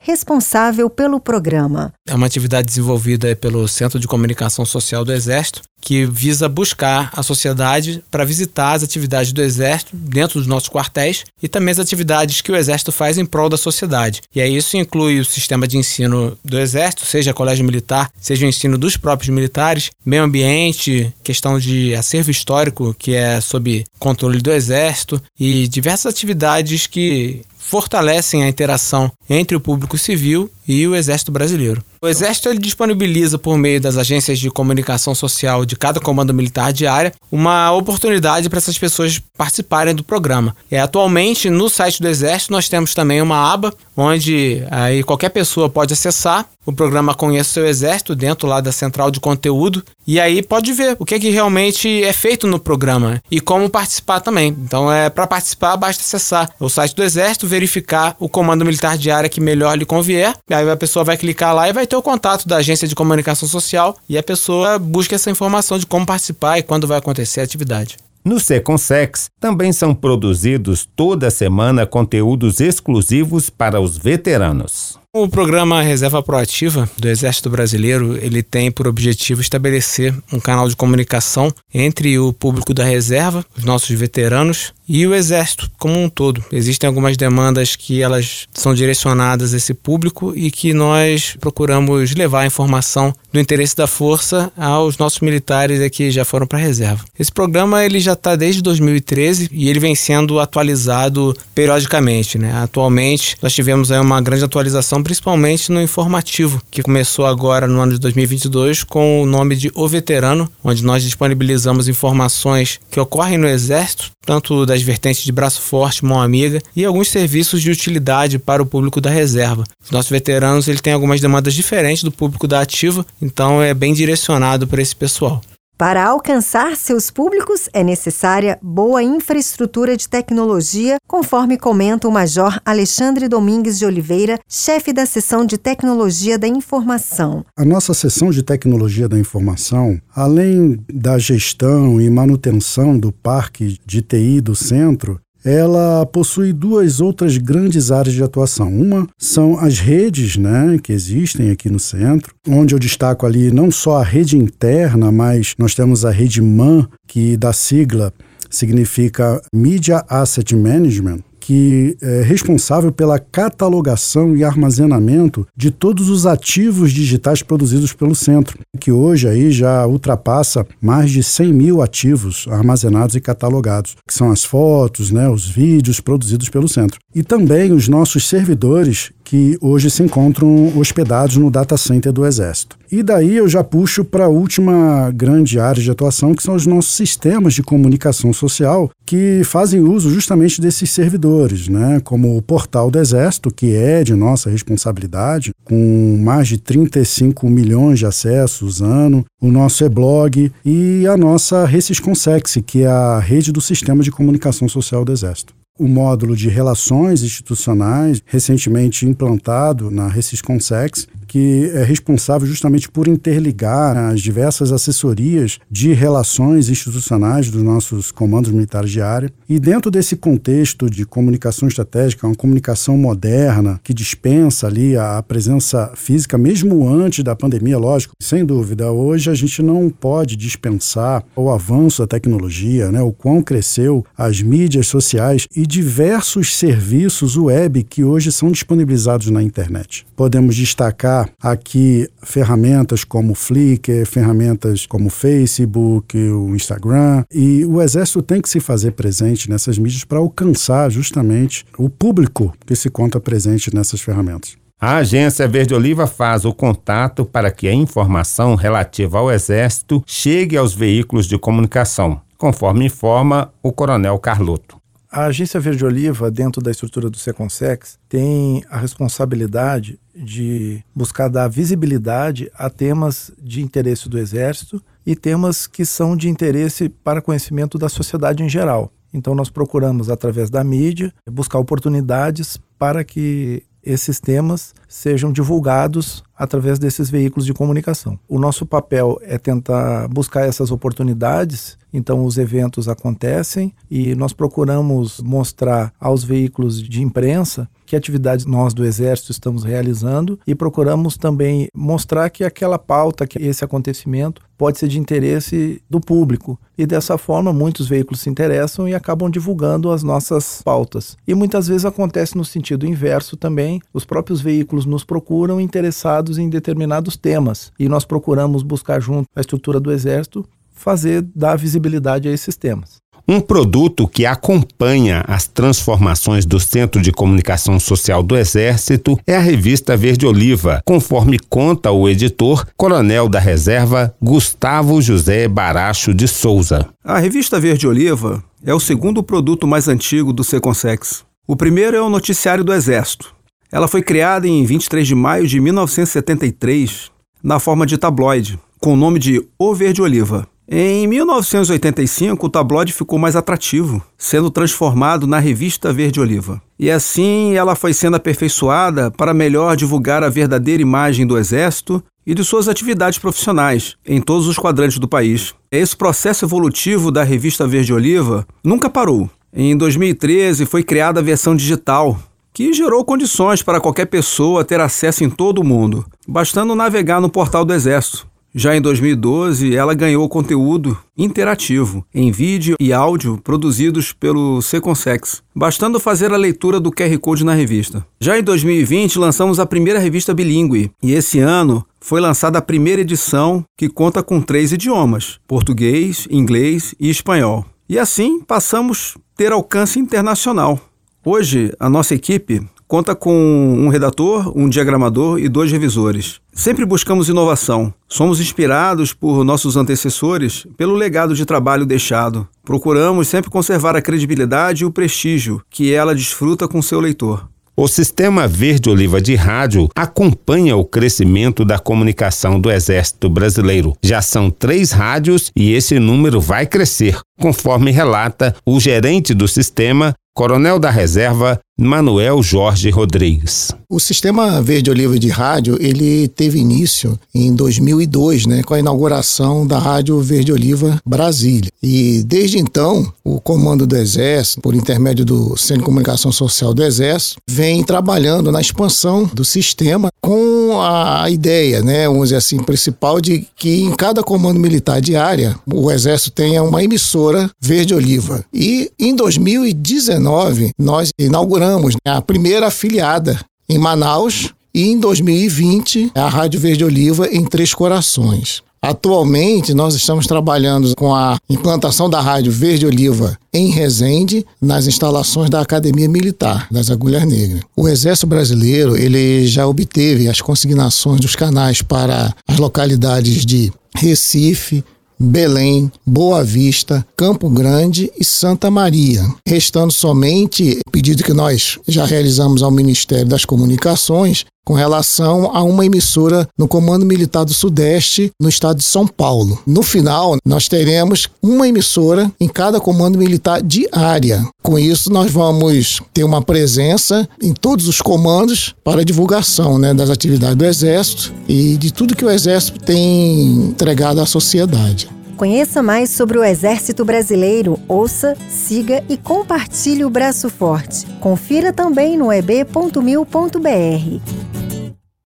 responsável 0.00 0.90
pelo 0.90 1.20
programa. 1.20 1.92
É 2.04 2.16
uma 2.16 2.26
atividade 2.26 2.66
desenvolvida 2.66 3.36
pelo 3.36 3.68
Centro 3.68 4.00
de 4.00 4.08
Comunicação 4.08 4.64
Social 4.64 5.04
do 5.04 5.12
Exército 5.12 5.62
que 5.82 6.06
visa 6.06 6.48
buscar 6.48 7.10
a 7.12 7.22
sociedade 7.22 8.02
para 8.10 8.24
visitar 8.24 8.72
as 8.72 8.84
atividades 8.84 9.32
do 9.32 9.42
Exército 9.42 9.94
dentro 9.94 10.38
dos 10.38 10.46
nossos 10.46 10.68
quartéis 10.68 11.24
e 11.42 11.48
também 11.48 11.72
as 11.72 11.80
atividades 11.80 12.40
que 12.40 12.52
o 12.52 12.56
Exército 12.56 12.92
faz 12.92 13.18
em 13.18 13.26
prol 13.26 13.48
da 13.48 13.56
sociedade. 13.56 14.22
E 14.34 14.40
aí 14.40 14.56
isso 14.56 14.76
inclui 14.76 15.18
o 15.18 15.24
sistema 15.24 15.66
de 15.66 15.76
ensino 15.76 16.38
do 16.44 16.58
Exército, 16.58 17.04
seja 17.04 17.34
colégio 17.34 17.64
militar, 17.64 18.10
seja 18.20 18.46
o 18.46 18.48
ensino 18.48 18.78
dos 18.78 18.96
próprios 18.96 19.34
militares, 19.34 19.90
meio 20.06 20.22
ambiente, 20.22 21.12
questão 21.24 21.58
de 21.58 21.94
acervo 21.96 22.30
histórico, 22.30 22.94
que 22.96 23.14
é 23.14 23.40
sob 23.40 23.84
controle 23.98 24.40
do 24.40 24.52
Exército, 24.52 25.20
e 25.38 25.66
diversas 25.66 26.14
atividades 26.14 26.86
que 26.86 27.42
fortalecem 27.58 28.44
a 28.44 28.48
interação 28.48 29.10
entre 29.30 29.56
o 29.56 29.60
público 29.60 29.96
civil 29.96 30.50
e 30.66 30.86
o 30.86 30.94
Exército 30.94 31.32
Brasileiro. 31.32 31.82
O 32.02 32.08
Exército 32.08 32.48
ele 32.48 32.58
disponibiliza, 32.58 33.38
por 33.38 33.56
meio 33.56 33.80
das 33.80 33.96
agências 33.96 34.38
de 34.38 34.50
comunicação 34.50 35.14
social 35.14 35.64
de 35.64 35.76
cada 35.76 36.00
comando 36.00 36.34
militar 36.34 36.72
de 36.72 36.86
área, 36.86 37.12
uma 37.30 37.70
oportunidade 37.72 38.48
para 38.48 38.58
essas 38.58 38.76
pessoas 38.76 39.20
participarem 39.36 39.94
do 39.94 40.02
programa. 40.02 40.56
E, 40.70 40.76
atualmente, 40.76 41.48
no 41.48 41.68
site 41.68 42.02
do 42.02 42.08
Exército, 42.08 42.52
nós 42.52 42.68
temos 42.68 42.92
também 42.94 43.22
uma 43.22 43.52
aba 43.52 43.72
onde 43.96 44.64
aí 44.70 45.02
qualquer 45.02 45.28
pessoa 45.28 45.68
pode 45.68 45.92
acessar 45.92 46.48
o 46.64 46.72
programa 46.72 47.14
Conheça 47.14 47.50
o 47.50 47.52
Seu 47.54 47.66
Exército 47.66 48.14
dentro 48.14 48.48
lá 48.48 48.60
da 48.60 48.72
central 48.72 49.10
de 49.10 49.20
conteúdo 49.20 49.82
e 50.06 50.20
aí 50.20 50.42
pode 50.42 50.72
ver 50.72 50.96
o 50.98 51.04
que, 51.04 51.14
é 51.14 51.18
que 51.18 51.30
realmente 51.30 52.02
é 52.02 52.12
feito 52.12 52.46
no 52.46 52.58
programa 52.58 53.20
e 53.30 53.40
como 53.40 53.68
participar 53.68 54.20
também. 54.20 54.48
Então, 54.48 54.92
é 54.92 55.10
para 55.10 55.26
participar, 55.26 55.76
basta 55.76 56.02
acessar 56.02 56.50
o 56.58 56.68
site 56.68 56.94
do 56.94 57.02
Exército, 57.02 57.46
verificar 57.46 58.16
o 58.18 58.28
comando 58.28 58.64
militar 58.64 58.96
de 58.96 59.10
área 59.10 59.28
que 59.28 59.40
melhor 59.40 59.76
lhe 59.76 59.84
convier. 59.84 60.34
Aí 60.54 60.68
a 60.68 60.76
pessoa 60.76 61.04
vai 61.04 61.16
clicar 61.16 61.54
lá 61.54 61.68
e 61.68 61.72
vai 61.72 61.86
ter 61.86 61.96
o 61.96 62.02
contato 62.02 62.46
da 62.46 62.56
agência 62.56 62.88
de 62.88 62.94
comunicação 62.94 63.48
social 63.48 63.96
e 64.08 64.18
a 64.18 64.22
pessoa 64.22 64.78
busca 64.78 65.14
essa 65.14 65.30
informação 65.30 65.78
de 65.78 65.86
como 65.86 66.06
participar 66.06 66.58
e 66.58 66.62
quando 66.62 66.86
vai 66.86 66.98
acontecer 66.98 67.40
a 67.40 67.44
atividade. 67.44 67.96
No 68.24 68.38
Seconsex 68.38 69.28
também 69.40 69.72
são 69.72 69.92
produzidos 69.92 70.88
toda 70.94 71.28
semana 71.28 71.84
conteúdos 71.84 72.60
exclusivos 72.60 73.50
para 73.50 73.80
os 73.80 73.98
veteranos. 73.98 74.96
O 75.14 75.28
programa 75.28 75.82
Reserva 75.82 76.22
Proativa 76.22 76.88
do 76.96 77.06
Exército 77.06 77.50
Brasileiro, 77.50 78.16
ele 78.16 78.42
tem 78.42 78.70
por 78.70 78.86
objetivo 78.86 79.42
estabelecer 79.42 80.14
um 80.32 80.40
canal 80.40 80.66
de 80.68 80.74
comunicação 80.74 81.52
entre 81.74 82.18
o 82.18 82.32
público 82.32 82.72
da 82.72 82.82
reserva, 82.82 83.44
os 83.54 83.62
nossos 83.62 83.90
veteranos 83.90 84.72
e 84.92 85.06
o 85.06 85.14
exército 85.14 85.70
como 85.78 85.98
um 85.98 86.06
todo. 86.06 86.44
Existem 86.52 86.86
algumas 86.86 87.16
demandas 87.16 87.74
que 87.74 88.02
elas 88.02 88.46
são 88.52 88.74
direcionadas 88.74 89.54
a 89.54 89.56
esse 89.56 89.72
público 89.72 90.34
e 90.36 90.50
que 90.50 90.74
nós 90.74 91.34
procuramos 91.40 92.14
levar 92.14 92.42
a 92.42 92.46
informação 92.46 93.14
do 93.32 93.40
interesse 93.40 93.74
da 93.74 93.86
força 93.86 94.52
aos 94.54 94.98
nossos 94.98 95.20
militares 95.20 95.80
que 95.90 96.10
já 96.10 96.26
foram 96.26 96.46
para 96.46 96.58
a 96.58 96.60
reserva. 96.60 97.02
Esse 97.18 97.32
programa 97.32 97.82
ele 97.82 98.00
já 98.00 98.12
está 98.12 98.36
desde 98.36 98.60
2013 98.60 99.48
e 99.50 99.70
ele 99.70 99.80
vem 99.80 99.94
sendo 99.94 100.38
atualizado 100.38 101.34
periodicamente. 101.54 102.36
Né? 102.36 102.52
Atualmente 102.52 103.38
nós 103.40 103.54
tivemos 103.54 103.90
aí 103.90 103.98
uma 103.98 104.20
grande 104.20 104.44
atualização, 104.44 105.02
principalmente 105.02 105.72
no 105.72 105.80
informativo, 105.80 106.60
que 106.70 106.82
começou 106.82 107.24
agora 107.24 107.66
no 107.66 107.80
ano 107.80 107.94
de 107.94 107.98
2022 107.98 108.84
com 108.84 109.22
o 109.22 109.26
nome 109.26 109.56
de 109.56 109.70
O 109.74 109.88
Veterano, 109.88 110.52
onde 110.62 110.84
nós 110.84 111.02
disponibilizamos 111.02 111.88
informações 111.88 112.78
que 112.90 113.00
ocorrem 113.00 113.38
no 113.38 113.48
exército, 113.48 114.10
tanto 114.20 114.66
das 114.66 114.81
vertentes 114.82 115.22
de 115.22 115.32
braço 115.32 115.60
forte, 115.60 116.04
mão 116.04 116.20
amiga 116.20 116.60
e 116.74 116.84
alguns 116.84 117.08
serviços 117.08 117.62
de 117.62 117.70
utilidade 117.70 118.38
para 118.38 118.62
o 118.62 118.66
público 118.66 119.00
da 119.00 119.10
reserva. 119.10 119.64
Os 119.84 119.90
nossos 119.90 120.10
veteranos 120.10 120.68
ele 120.68 120.78
tem 120.78 120.92
algumas 120.92 121.20
demandas 121.20 121.54
diferentes 121.54 122.02
do 122.02 122.12
público 122.12 122.46
da 122.46 122.60
ativa, 122.60 123.04
então 123.20 123.62
é 123.62 123.72
bem 123.74 123.92
direcionado 123.94 124.66
para 124.66 124.82
esse 124.82 124.94
pessoal. 124.94 125.40
Para 125.82 126.06
alcançar 126.06 126.76
seus 126.76 127.10
públicos 127.10 127.68
é 127.72 127.82
necessária 127.82 128.56
boa 128.62 129.02
infraestrutura 129.02 129.96
de 129.96 130.08
tecnologia, 130.08 130.96
conforme 131.08 131.58
comenta 131.58 132.06
o 132.06 132.12
Major 132.12 132.60
Alexandre 132.64 133.26
Domingues 133.26 133.80
de 133.80 133.84
Oliveira, 133.84 134.38
chefe 134.48 134.92
da 134.92 135.04
seção 135.04 135.44
de 135.44 135.58
tecnologia 135.58 136.38
da 136.38 136.46
informação. 136.46 137.44
A 137.56 137.64
nossa 137.64 137.92
seção 137.94 138.30
de 138.30 138.44
tecnologia 138.44 139.08
da 139.08 139.18
informação, 139.18 140.00
além 140.14 140.78
da 140.88 141.18
gestão 141.18 142.00
e 142.00 142.08
manutenção 142.08 142.96
do 142.96 143.10
parque 143.10 143.76
de 143.84 144.02
TI 144.02 144.40
do 144.40 144.54
centro, 144.54 145.20
ela 145.44 146.06
possui 146.06 146.52
duas 146.52 147.00
outras 147.00 147.36
grandes 147.36 147.90
áreas 147.90 148.14
de 148.14 148.22
atuação. 148.22 148.68
Uma 148.68 149.08
são 149.18 149.58
as 149.58 149.78
redes 149.78 150.36
né, 150.36 150.78
que 150.82 150.92
existem 150.92 151.50
aqui 151.50 151.68
no 151.68 151.80
centro, 151.80 152.34
onde 152.48 152.74
eu 152.74 152.78
destaco 152.78 153.26
ali 153.26 153.50
não 153.50 153.70
só 153.70 153.98
a 153.98 154.04
rede 154.04 154.36
interna, 154.36 155.10
mas 155.10 155.54
nós 155.58 155.74
temos 155.74 156.04
a 156.04 156.10
rede 156.10 156.40
MAN, 156.40 156.88
que 157.06 157.36
da 157.36 157.52
sigla 157.52 158.12
significa 158.50 159.40
Media 159.52 160.04
Asset 160.08 160.54
Management, 160.54 161.20
que 161.42 161.96
é 162.00 162.22
responsável 162.22 162.92
pela 162.92 163.18
catalogação 163.18 164.36
e 164.36 164.44
armazenamento 164.44 165.44
de 165.56 165.72
todos 165.72 166.08
os 166.08 166.24
ativos 166.24 166.92
digitais 166.92 167.42
produzidos 167.42 167.92
pelo 167.92 168.14
centro, 168.14 168.56
que 168.78 168.92
hoje 168.92 169.26
aí 169.26 169.50
já 169.50 169.84
ultrapassa 169.84 170.64
mais 170.80 171.10
de 171.10 171.20
100 171.20 171.52
mil 171.52 171.82
ativos 171.82 172.46
armazenados 172.48 173.16
e 173.16 173.20
catalogados, 173.20 173.96
que 174.06 174.14
são 174.14 174.30
as 174.30 174.44
fotos, 174.44 175.10
né, 175.10 175.28
os 175.28 175.48
vídeos 175.48 175.98
produzidos 175.98 176.48
pelo 176.48 176.68
centro. 176.68 177.00
E 177.12 177.24
também 177.24 177.72
os 177.72 177.88
nossos 177.88 178.28
servidores 178.28 179.10
que 179.32 179.56
hoje 179.62 179.90
se 179.90 180.02
encontram 180.02 180.76
hospedados 180.76 181.38
no 181.38 181.50
data 181.50 181.74
center 181.78 182.12
do 182.12 182.26
Exército. 182.26 182.76
E 182.92 183.02
daí 183.02 183.34
eu 183.34 183.48
já 183.48 183.64
puxo 183.64 184.04
para 184.04 184.26
a 184.26 184.28
última 184.28 185.10
grande 185.10 185.58
área 185.58 185.82
de 185.82 185.90
atuação, 185.90 186.34
que 186.34 186.42
são 186.42 186.54
os 186.54 186.66
nossos 186.66 186.94
sistemas 186.94 187.54
de 187.54 187.62
comunicação 187.62 188.30
social, 188.34 188.90
que 189.06 189.40
fazem 189.42 189.80
uso 189.80 190.10
justamente 190.10 190.60
desses 190.60 190.90
servidores, 190.90 191.66
né? 191.66 191.98
como 192.04 192.36
o 192.36 192.42
Portal 192.42 192.90
do 192.90 192.98
Exército, 192.98 193.50
que 193.50 193.74
é 193.74 194.04
de 194.04 194.14
nossa 194.14 194.50
responsabilidade, 194.50 195.52
com 195.64 196.18
mais 196.22 196.46
de 196.46 196.58
35 196.58 197.48
milhões 197.48 198.00
de 198.00 198.04
acessos 198.04 198.82
ano, 198.82 199.24
o 199.40 199.50
nosso 199.50 199.82
e-blog 199.82 200.52
e 200.62 201.06
a 201.06 201.16
nossa 201.16 201.64
Recisconsex, 201.64 202.58
que 202.66 202.82
é 202.82 202.86
a 202.86 203.18
rede 203.18 203.50
do 203.50 203.62
sistema 203.62 204.02
de 204.02 204.10
comunicação 204.10 204.68
social 204.68 205.06
do 205.06 205.12
Exército 205.12 205.54
o 205.78 205.88
módulo 205.88 206.36
de 206.36 206.48
relações 206.48 207.22
institucionais, 207.22 208.22
recentemente 208.26 209.06
implantado 209.06 209.90
na 209.90 210.06
Recisconsex, 210.06 211.08
que 211.32 211.70
é 211.72 211.82
responsável 211.82 212.46
justamente 212.46 212.90
por 212.90 213.08
interligar 213.08 213.96
as 213.96 214.20
diversas 214.20 214.70
assessorias 214.70 215.58
de 215.70 215.94
relações 215.94 216.68
institucionais 216.68 217.50
dos 217.50 217.62
nossos 217.62 218.12
comandos 218.12 218.50
militares 218.50 218.90
de 218.90 219.00
área. 219.00 219.32
E 219.48 219.58
dentro 219.58 219.90
desse 219.90 220.14
contexto 220.14 220.90
de 220.90 221.06
comunicação 221.06 221.66
estratégica, 221.66 222.26
uma 222.26 222.36
comunicação 222.36 222.98
moderna 222.98 223.80
que 223.82 223.94
dispensa 223.94 224.66
ali 224.66 224.94
a 224.94 225.22
presença 225.22 225.92
física, 225.96 226.36
mesmo 226.36 226.86
antes 226.86 227.24
da 227.24 227.34
pandemia, 227.34 227.78
lógico, 227.78 228.14
sem 228.20 228.44
dúvida, 228.44 228.92
hoje 228.92 229.30
a 229.30 229.34
gente 229.34 229.62
não 229.62 229.88
pode 229.88 230.36
dispensar 230.36 231.24
o 231.34 231.50
avanço 231.50 232.02
da 232.02 232.06
tecnologia, 232.06 232.92
né, 232.92 233.00
o 233.00 233.10
quão 233.10 233.40
cresceu 233.40 234.04
as 234.18 234.42
mídias 234.42 234.86
sociais 234.86 235.46
e 235.56 235.66
diversos 235.66 236.54
serviços 236.54 237.38
web 237.38 237.84
que 237.84 238.04
hoje 238.04 238.30
são 238.30 238.52
disponibilizados 238.52 239.30
na 239.30 239.42
internet. 239.42 240.04
Podemos 240.14 240.54
destacar 240.54 241.21
aqui 241.40 242.08
ferramentas 242.22 243.04
como 243.04 243.34
Flickr, 243.34 244.06
ferramentas 244.06 244.86
como 244.86 245.10
Facebook, 245.10 246.16
o 246.16 246.54
Instagram, 246.54 247.24
e 247.32 247.64
o 247.64 247.80
Exército 247.80 248.22
tem 248.22 248.40
que 248.40 248.48
se 248.48 248.60
fazer 248.60 248.92
presente 248.92 249.50
nessas 249.50 249.78
mídias 249.78 250.04
para 250.04 250.18
alcançar 250.18 250.90
justamente 250.90 251.64
o 251.78 251.88
público 251.88 252.54
que 252.66 252.76
se 252.76 252.90
conta 252.90 253.20
presente 253.20 253.74
nessas 253.74 254.00
ferramentas. 254.00 254.56
A 254.80 254.96
agência 254.96 255.46
Verde 255.46 255.74
Oliva 255.74 256.08
faz 256.08 256.44
o 256.44 256.52
contato 256.52 257.24
para 257.24 257.52
que 257.52 257.68
a 257.68 257.72
informação 257.72 258.56
relativa 258.56 259.18
ao 259.18 259.30
Exército 259.30 260.02
chegue 260.04 260.56
aos 260.56 260.74
veículos 260.74 261.26
de 261.26 261.38
comunicação, 261.38 262.20
conforme 262.36 262.86
informa 262.86 263.52
o 263.62 263.70
Coronel 263.70 264.18
Carloto. 264.18 264.82
A 265.08 265.26
agência 265.26 265.60
Verde 265.60 265.84
Oliva, 265.84 266.30
dentro 266.30 266.62
da 266.62 266.70
estrutura 266.70 267.10
do 267.10 267.18
Seconsex, 267.18 267.98
tem 268.08 268.64
a 268.70 268.78
responsabilidade 268.78 270.00
de 270.14 270.84
buscar 270.94 271.28
dar 271.28 271.48
visibilidade 271.48 272.50
a 272.54 272.68
temas 272.68 273.30
de 273.40 273.62
interesse 273.62 274.08
do 274.08 274.18
Exército 274.18 274.82
e 275.04 275.16
temas 275.16 275.66
que 275.66 275.84
são 275.84 276.16
de 276.16 276.28
interesse 276.28 276.88
para 276.88 277.22
conhecimento 277.22 277.78
da 277.78 277.88
sociedade 277.88 278.42
em 278.42 278.48
geral. 278.48 278.92
Então, 279.12 279.34
nós 279.34 279.50
procuramos, 279.50 280.08
através 280.08 280.48
da 280.48 280.64
mídia, 280.64 281.12
buscar 281.30 281.58
oportunidades 281.58 282.58
para 282.78 283.04
que 283.04 283.62
esses 283.82 284.20
temas 284.20 284.74
sejam 284.92 285.32
divulgados 285.32 286.22
através 286.36 286.78
desses 286.78 287.08
veículos 287.08 287.46
de 287.46 287.54
comunicação. 287.54 288.18
O 288.28 288.38
nosso 288.38 288.66
papel 288.66 289.18
é 289.22 289.38
tentar 289.38 290.06
buscar 290.08 290.44
essas 290.44 290.70
oportunidades, 290.70 291.78
então 291.92 292.24
os 292.24 292.36
eventos 292.36 292.88
acontecem 292.88 293.72
e 293.90 294.14
nós 294.14 294.32
procuramos 294.32 295.20
mostrar 295.20 295.92
aos 296.00 296.24
veículos 296.24 296.82
de 296.82 297.00
imprensa 297.00 297.68
que 297.86 297.96
atividades 297.96 298.46
nós 298.46 298.72
do 298.72 298.84
Exército 298.84 299.32
estamos 299.32 299.64
realizando 299.64 300.38
e 300.46 300.54
procuramos 300.54 301.16
também 301.16 301.68
mostrar 301.74 302.30
que 302.30 302.42
aquela 302.42 302.78
pauta, 302.78 303.26
que 303.26 303.38
esse 303.38 303.64
acontecimento 303.64 304.40
pode 304.56 304.78
ser 304.78 304.88
de 304.88 304.98
interesse 304.98 305.82
do 305.90 306.00
público. 306.00 306.58
E 306.78 306.86
dessa 306.86 307.18
forma, 307.18 307.52
muitos 307.52 307.88
veículos 307.88 308.20
se 308.20 308.30
interessam 308.30 308.88
e 308.88 308.94
acabam 308.94 309.28
divulgando 309.28 309.90
as 309.90 310.02
nossas 310.02 310.62
pautas. 310.62 311.16
E 311.26 311.34
muitas 311.34 311.68
vezes 311.68 311.84
acontece 311.84 312.36
no 312.36 312.44
sentido 312.44 312.86
inverso 312.86 313.36
também, 313.36 313.82
os 313.92 314.04
próprios 314.04 314.40
veículos 314.40 314.81
nos 314.84 315.04
procuram 315.04 315.60
interessados 315.60 316.38
em 316.38 316.48
determinados 316.48 317.16
temas 317.16 317.72
e 317.78 317.88
nós 317.88 318.04
procuramos 318.04 318.62
buscar 318.62 319.00
junto 319.00 319.28
à 319.34 319.40
estrutura 319.40 319.78
do 319.78 319.92
Exército 319.92 320.44
fazer 320.74 321.22
dar 321.34 321.56
visibilidade 321.56 322.28
a 322.28 322.32
esses 322.32 322.56
temas. 322.56 323.02
Um 323.26 323.40
produto 323.40 324.08
que 324.08 324.26
acompanha 324.26 325.24
as 325.28 325.46
transformações 325.46 326.44
do 326.44 326.58
Centro 326.58 327.00
de 327.00 327.12
Comunicação 327.12 327.78
Social 327.78 328.20
do 328.20 328.36
Exército 328.36 329.16
é 329.24 329.36
a 329.36 329.40
revista 329.40 329.96
Verde 329.96 330.26
Oliva, 330.26 330.82
conforme 330.84 331.38
conta 331.38 331.92
o 331.92 332.08
editor, 332.08 332.66
Coronel 332.76 333.28
da 333.28 333.38
Reserva 333.38 334.12
Gustavo 334.20 335.00
José 335.00 335.46
Baracho 335.46 336.12
de 336.12 336.26
Souza. 336.26 336.88
A 337.04 337.18
revista 337.18 337.60
Verde 337.60 337.86
Oliva 337.86 338.42
é 338.64 338.74
o 338.74 338.80
segundo 338.80 339.22
produto 339.22 339.68
mais 339.68 339.86
antigo 339.86 340.32
do 340.32 340.42
Seconsex. 340.42 341.24
O 341.46 341.54
primeiro 341.54 341.96
é 341.96 342.02
o 342.02 342.10
Noticiário 342.10 342.64
do 342.64 342.72
Exército. 342.72 343.32
Ela 343.72 343.88
foi 343.88 344.02
criada 344.02 344.46
em 344.46 344.62
23 344.66 345.08
de 345.08 345.14
maio 345.14 345.46
de 345.46 345.58
1973 345.58 347.10
na 347.42 347.58
forma 347.58 347.86
de 347.86 347.96
tabloide, 347.96 348.60
com 348.78 348.92
o 348.92 348.96
nome 348.96 349.18
de 349.18 349.42
O 349.58 349.74
Verde 349.74 350.02
Oliva. 350.02 350.46
Em 350.68 351.06
1985, 351.06 352.46
o 352.46 352.48
tabloide 352.50 352.92
ficou 352.92 353.18
mais 353.18 353.34
atrativo, 353.34 354.02
sendo 354.16 354.50
transformado 354.50 355.26
na 355.26 355.38
revista 355.38 355.90
Verde 355.90 356.20
Oliva. 356.20 356.60
E 356.78 356.90
assim 356.90 357.54
ela 357.54 357.74
foi 357.74 357.94
sendo 357.94 358.16
aperfeiçoada 358.16 359.10
para 359.10 359.32
melhor 359.32 359.74
divulgar 359.74 360.22
a 360.22 360.28
verdadeira 360.28 360.82
imagem 360.82 361.26
do 361.26 361.38
Exército 361.38 362.04
e 362.26 362.34
de 362.34 362.44
suas 362.44 362.68
atividades 362.68 363.18
profissionais 363.18 363.96
em 364.06 364.20
todos 364.20 364.46
os 364.46 364.58
quadrantes 364.58 364.98
do 364.98 365.08
país. 365.08 365.54
Esse 365.70 365.96
processo 365.96 366.44
evolutivo 366.44 367.10
da 367.10 367.24
revista 367.24 367.66
Verde 367.66 367.92
Oliva 367.92 368.46
nunca 368.62 368.90
parou. 368.90 369.30
Em 369.52 369.76
2013 369.76 370.66
foi 370.66 370.82
criada 370.82 371.20
a 371.20 371.22
versão 371.22 371.56
digital, 371.56 372.18
que 372.52 372.72
gerou 372.72 373.04
condições 373.04 373.62
para 373.62 373.80
qualquer 373.80 374.06
pessoa 374.06 374.64
ter 374.64 374.80
acesso 374.80 375.24
em 375.24 375.30
todo 375.30 375.60
o 375.60 375.64
mundo, 375.64 376.04
bastando 376.26 376.74
navegar 376.74 377.20
no 377.20 377.30
portal 377.30 377.64
do 377.64 377.72
Exército. 377.72 378.30
Já 378.54 378.76
em 378.76 378.82
2012, 378.82 379.74
ela 379.74 379.94
ganhou 379.94 380.28
conteúdo 380.28 380.98
interativo 381.16 382.04
em 382.14 382.30
vídeo 382.30 382.76
e 382.78 382.92
áudio 382.92 383.40
produzidos 383.42 384.12
pelo 384.12 384.60
Seconsex, 384.60 385.42
bastando 385.56 385.98
fazer 385.98 386.34
a 386.34 386.36
leitura 386.36 386.78
do 386.78 386.90
QR 386.90 387.16
Code 387.18 387.46
na 387.46 387.54
revista. 387.54 388.06
Já 388.20 388.38
em 388.38 388.42
2020, 388.42 389.18
lançamos 389.18 389.58
a 389.58 389.64
primeira 389.64 389.98
revista 389.98 390.34
bilíngue 390.34 390.90
e 391.02 391.12
esse 391.12 391.38
ano 391.38 391.82
foi 391.98 392.20
lançada 392.20 392.58
a 392.58 392.62
primeira 392.62 393.00
edição 393.00 393.64
que 393.74 393.88
conta 393.88 394.22
com 394.22 394.38
três 394.38 394.70
idiomas: 394.70 395.40
português, 395.48 396.28
inglês 396.30 396.94
e 397.00 397.08
espanhol. 397.08 397.64
E 397.88 397.98
assim 397.98 398.38
passamos 398.40 399.14
a 399.16 399.20
ter 399.34 399.50
alcance 399.50 399.98
internacional. 399.98 400.78
Hoje, 401.24 401.72
a 401.78 401.88
nossa 401.88 402.16
equipe 402.16 402.60
conta 402.88 403.14
com 403.14 403.32
um 403.32 403.88
redator, 403.88 404.52
um 404.58 404.68
diagramador 404.68 405.38
e 405.38 405.48
dois 405.48 405.70
revisores. 405.70 406.40
Sempre 406.52 406.84
buscamos 406.84 407.28
inovação. 407.28 407.94
Somos 408.08 408.40
inspirados 408.40 409.12
por 409.12 409.44
nossos 409.44 409.76
antecessores 409.76 410.66
pelo 410.76 410.94
legado 410.94 411.34
de 411.34 411.46
trabalho 411.46 411.86
deixado. 411.86 412.46
Procuramos 412.64 413.28
sempre 413.28 413.50
conservar 413.50 413.94
a 413.94 414.02
credibilidade 414.02 414.82
e 414.82 414.84
o 414.84 414.90
prestígio 414.90 415.62
que 415.70 415.94
ela 415.94 416.12
desfruta 416.12 416.66
com 416.66 416.82
seu 416.82 416.98
leitor. 416.98 417.48
O 417.74 417.88
Sistema 417.88 418.46
Verde 418.46 418.90
Oliva 418.90 419.18
de 419.18 419.34
Rádio 419.34 419.88
acompanha 419.96 420.76
o 420.76 420.84
crescimento 420.84 421.64
da 421.64 421.78
comunicação 421.78 422.60
do 422.60 422.70
Exército 422.70 423.30
Brasileiro. 423.30 423.94
Já 424.02 424.20
são 424.20 424.50
três 424.50 424.90
rádios 424.92 425.50
e 425.56 425.72
esse 425.72 425.98
número 425.98 426.38
vai 426.38 426.66
crescer, 426.66 427.18
conforme 427.40 427.90
relata 427.90 428.54
o 428.66 428.78
gerente 428.78 429.32
do 429.32 429.48
sistema, 429.48 430.14
Coronel 430.34 430.78
da 430.78 430.90
Reserva 430.90 431.60
Manuel 431.78 432.42
Jorge 432.42 432.90
Rodrigues. 432.90 433.70
O 433.88 433.98
sistema 433.98 434.60
Verde 434.62 434.90
Oliva 434.90 435.18
de 435.18 435.28
rádio, 435.28 435.76
ele 435.80 436.28
teve 436.28 436.58
início 436.58 437.18
em 437.34 437.54
2002, 437.54 438.46
né, 438.46 438.62
com 438.62 438.74
a 438.74 438.78
inauguração 438.78 439.66
da 439.66 439.78
Rádio 439.78 440.20
Verde 440.20 440.52
Oliva 440.52 440.98
Brasília. 441.04 441.70
E 441.82 442.22
desde 442.24 442.58
então, 442.58 443.10
o 443.24 443.40
comando 443.40 443.86
do 443.86 443.96
Exército, 443.96 444.60
por 444.60 444.74
intermédio 444.74 445.24
do 445.24 445.56
Centro 445.56 445.78
de 445.78 445.84
Comunicação 445.84 446.30
Social 446.30 446.72
do 446.72 446.82
Exército, 446.82 447.36
vem 447.48 447.82
trabalhando 447.82 448.52
na 448.52 448.60
expansão 448.60 449.28
do 449.32 449.44
sistema 449.44 450.10
com 450.20 450.80
a 450.80 451.28
ideia, 451.30 451.82
né, 451.82 452.06
vamos 452.06 452.24
dizer 452.24 452.36
assim, 452.36 452.62
principal 452.62 453.20
de 453.20 453.46
que 453.56 453.82
em 453.82 453.94
cada 453.94 454.22
comando 454.22 454.60
militar 454.60 455.00
de 455.00 455.16
área, 455.16 455.56
o 455.70 455.90
Exército 455.90 456.32
tenha 456.32 456.62
uma 456.62 456.82
emissora 456.82 457.50
Verde 457.60 457.94
Oliva. 457.94 458.44
E 458.52 458.90
em 458.98 459.14
2019, 459.14 460.70
nós 460.78 461.10
inauguramos 461.18 461.61
né, 462.04 462.12
a 462.12 462.20
primeira 462.20 462.66
afiliada 462.66 463.38
em 463.68 463.78
Manaus 463.78 464.52
e 464.74 464.90
em 464.90 464.98
2020 464.98 466.12
a 466.14 466.28
Rádio 466.28 466.60
Verde 466.60 466.84
Oliva 466.84 467.28
em 467.28 467.44
Três 467.44 467.74
Corações. 467.74 468.62
Atualmente, 468.84 469.72
nós 469.74 469.94
estamos 469.94 470.26
trabalhando 470.26 470.96
com 470.96 471.14
a 471.14 471.38
implantação 471.48 472.10
da 472.10 472.20
Rádio 472.20 472.50
Verde 472.50 472.84
Oliva 472.84 473.38
em 473.54 473.70
Resende, 473.70 474.44
nas 474.60 474.88
instalações 474.88 475.48
da 475.48 475.60
Academia 475.60 476.08
Militar 476.08 476.66
das 476.68 476.90
Agulhas 476.90 477.24
Negras. 477.24 477.62
O 477.76 477.88
Exército 477.88 478.26
Brasileiro 478.26 478.96
ele 478.96 479.46
já 479.46 479.68
obteve 479.68 480.28
as 480.28 480.40
consignações 480.40 481.20
dos 481.20 481.36
canais 481.36 481.80
para 481.80 482.34
as 482.48 482.58
localidades 482.58 483.46
de 483.46 483.72
Recife, 483.94 484.82
Belém, 485.22 485.90
Boa 486.04 486.42
Vista, 486.42 487.06
Campo 487.16 487.48
Grande 487.48 488.10
e 488.18 488.24
Santa 488.24 488.70
Maria. 488.70 489.24
Restando 489.46 489.92
somente 489.92 490.80
pedido 490.90 491.22
que 491.22 491.32
nós 491.32 491.78
já 491.86 492.04
realizamos 492.04 492.62
ao 492.62 492.70
Ministério 492.72 493.26
das 493.26 493.44
Comunicações 493.44 494.44
com 494.64 494.74
relação 494.74 495.54
a 495.54 495.62
uma 495.62 495.84
emissora 495.84 496.48
no 496.56 496.68
Comando 496.68 497.04
Militar 497.04 497.44
do 497.44 497.54
Sudeste, 497.54 498.30
no 498.40 498.48
estado 498.48 498.78
de 498.78 498.84
São 498.84 499.06
Paulo. 499.06 499.58
No 499.66 499.82
final, 499.82 500.36
nós 500.44 500.68
teremos 500.68 501.28
uma 501.42 501.68
emissora 501.68 502.30
em 502.40 502.48
cada 502.48 502.80
comando 502.80 503.18
militar 503.18 503.62
de 503.62 503.88
área. 503.90 504.44
Com 504.62 504.78
isso, 504.78 505.12
nós 505.12 505.30
vamos 505.30 506.00
ter 506.14 506.24
uma 506.24 506.42
presença 506.42 507.28
em 507.42 507.52
todos 507.52 507.88
os 507.88 508.00
comandos 508.00 508.74
para 508.84 509.04
divulgação 509.04 509.78
né, 509.78 509.92
das 509.92 510.10
atividades 510.10 510.56
do 510.56 510.64
Exército 510.64 511.32
e 511.48 511.76
de 511.76 511.92
tudo 511.92 512.16
que 512.16 512.24
o 512.24 512.30
Exército 512.30 512.78
tem 512.80 513.68
entregado 513.68 514.20
à 514.20 514.26
sociedade. 514.26 515.08
Conheça 515.36 515.82
mais 515.82 516.10
sobre 516.10 516.38
o 516.38 516.44
Exército 516.44 517.04
Brasileiro, 517.04 517.78
ouça, 517.88 518.36
siga 518.48 519.02
e 519.08 519.16
compartilhe 519.16 520.04
o 520.04 520.10
Braço 520.10 520.48
Forte. 520.48 521.06
Confira 521.20 521.72
também 521.72 522.16
no 522.16 522.32
eb.mil.br. 522.32 523.22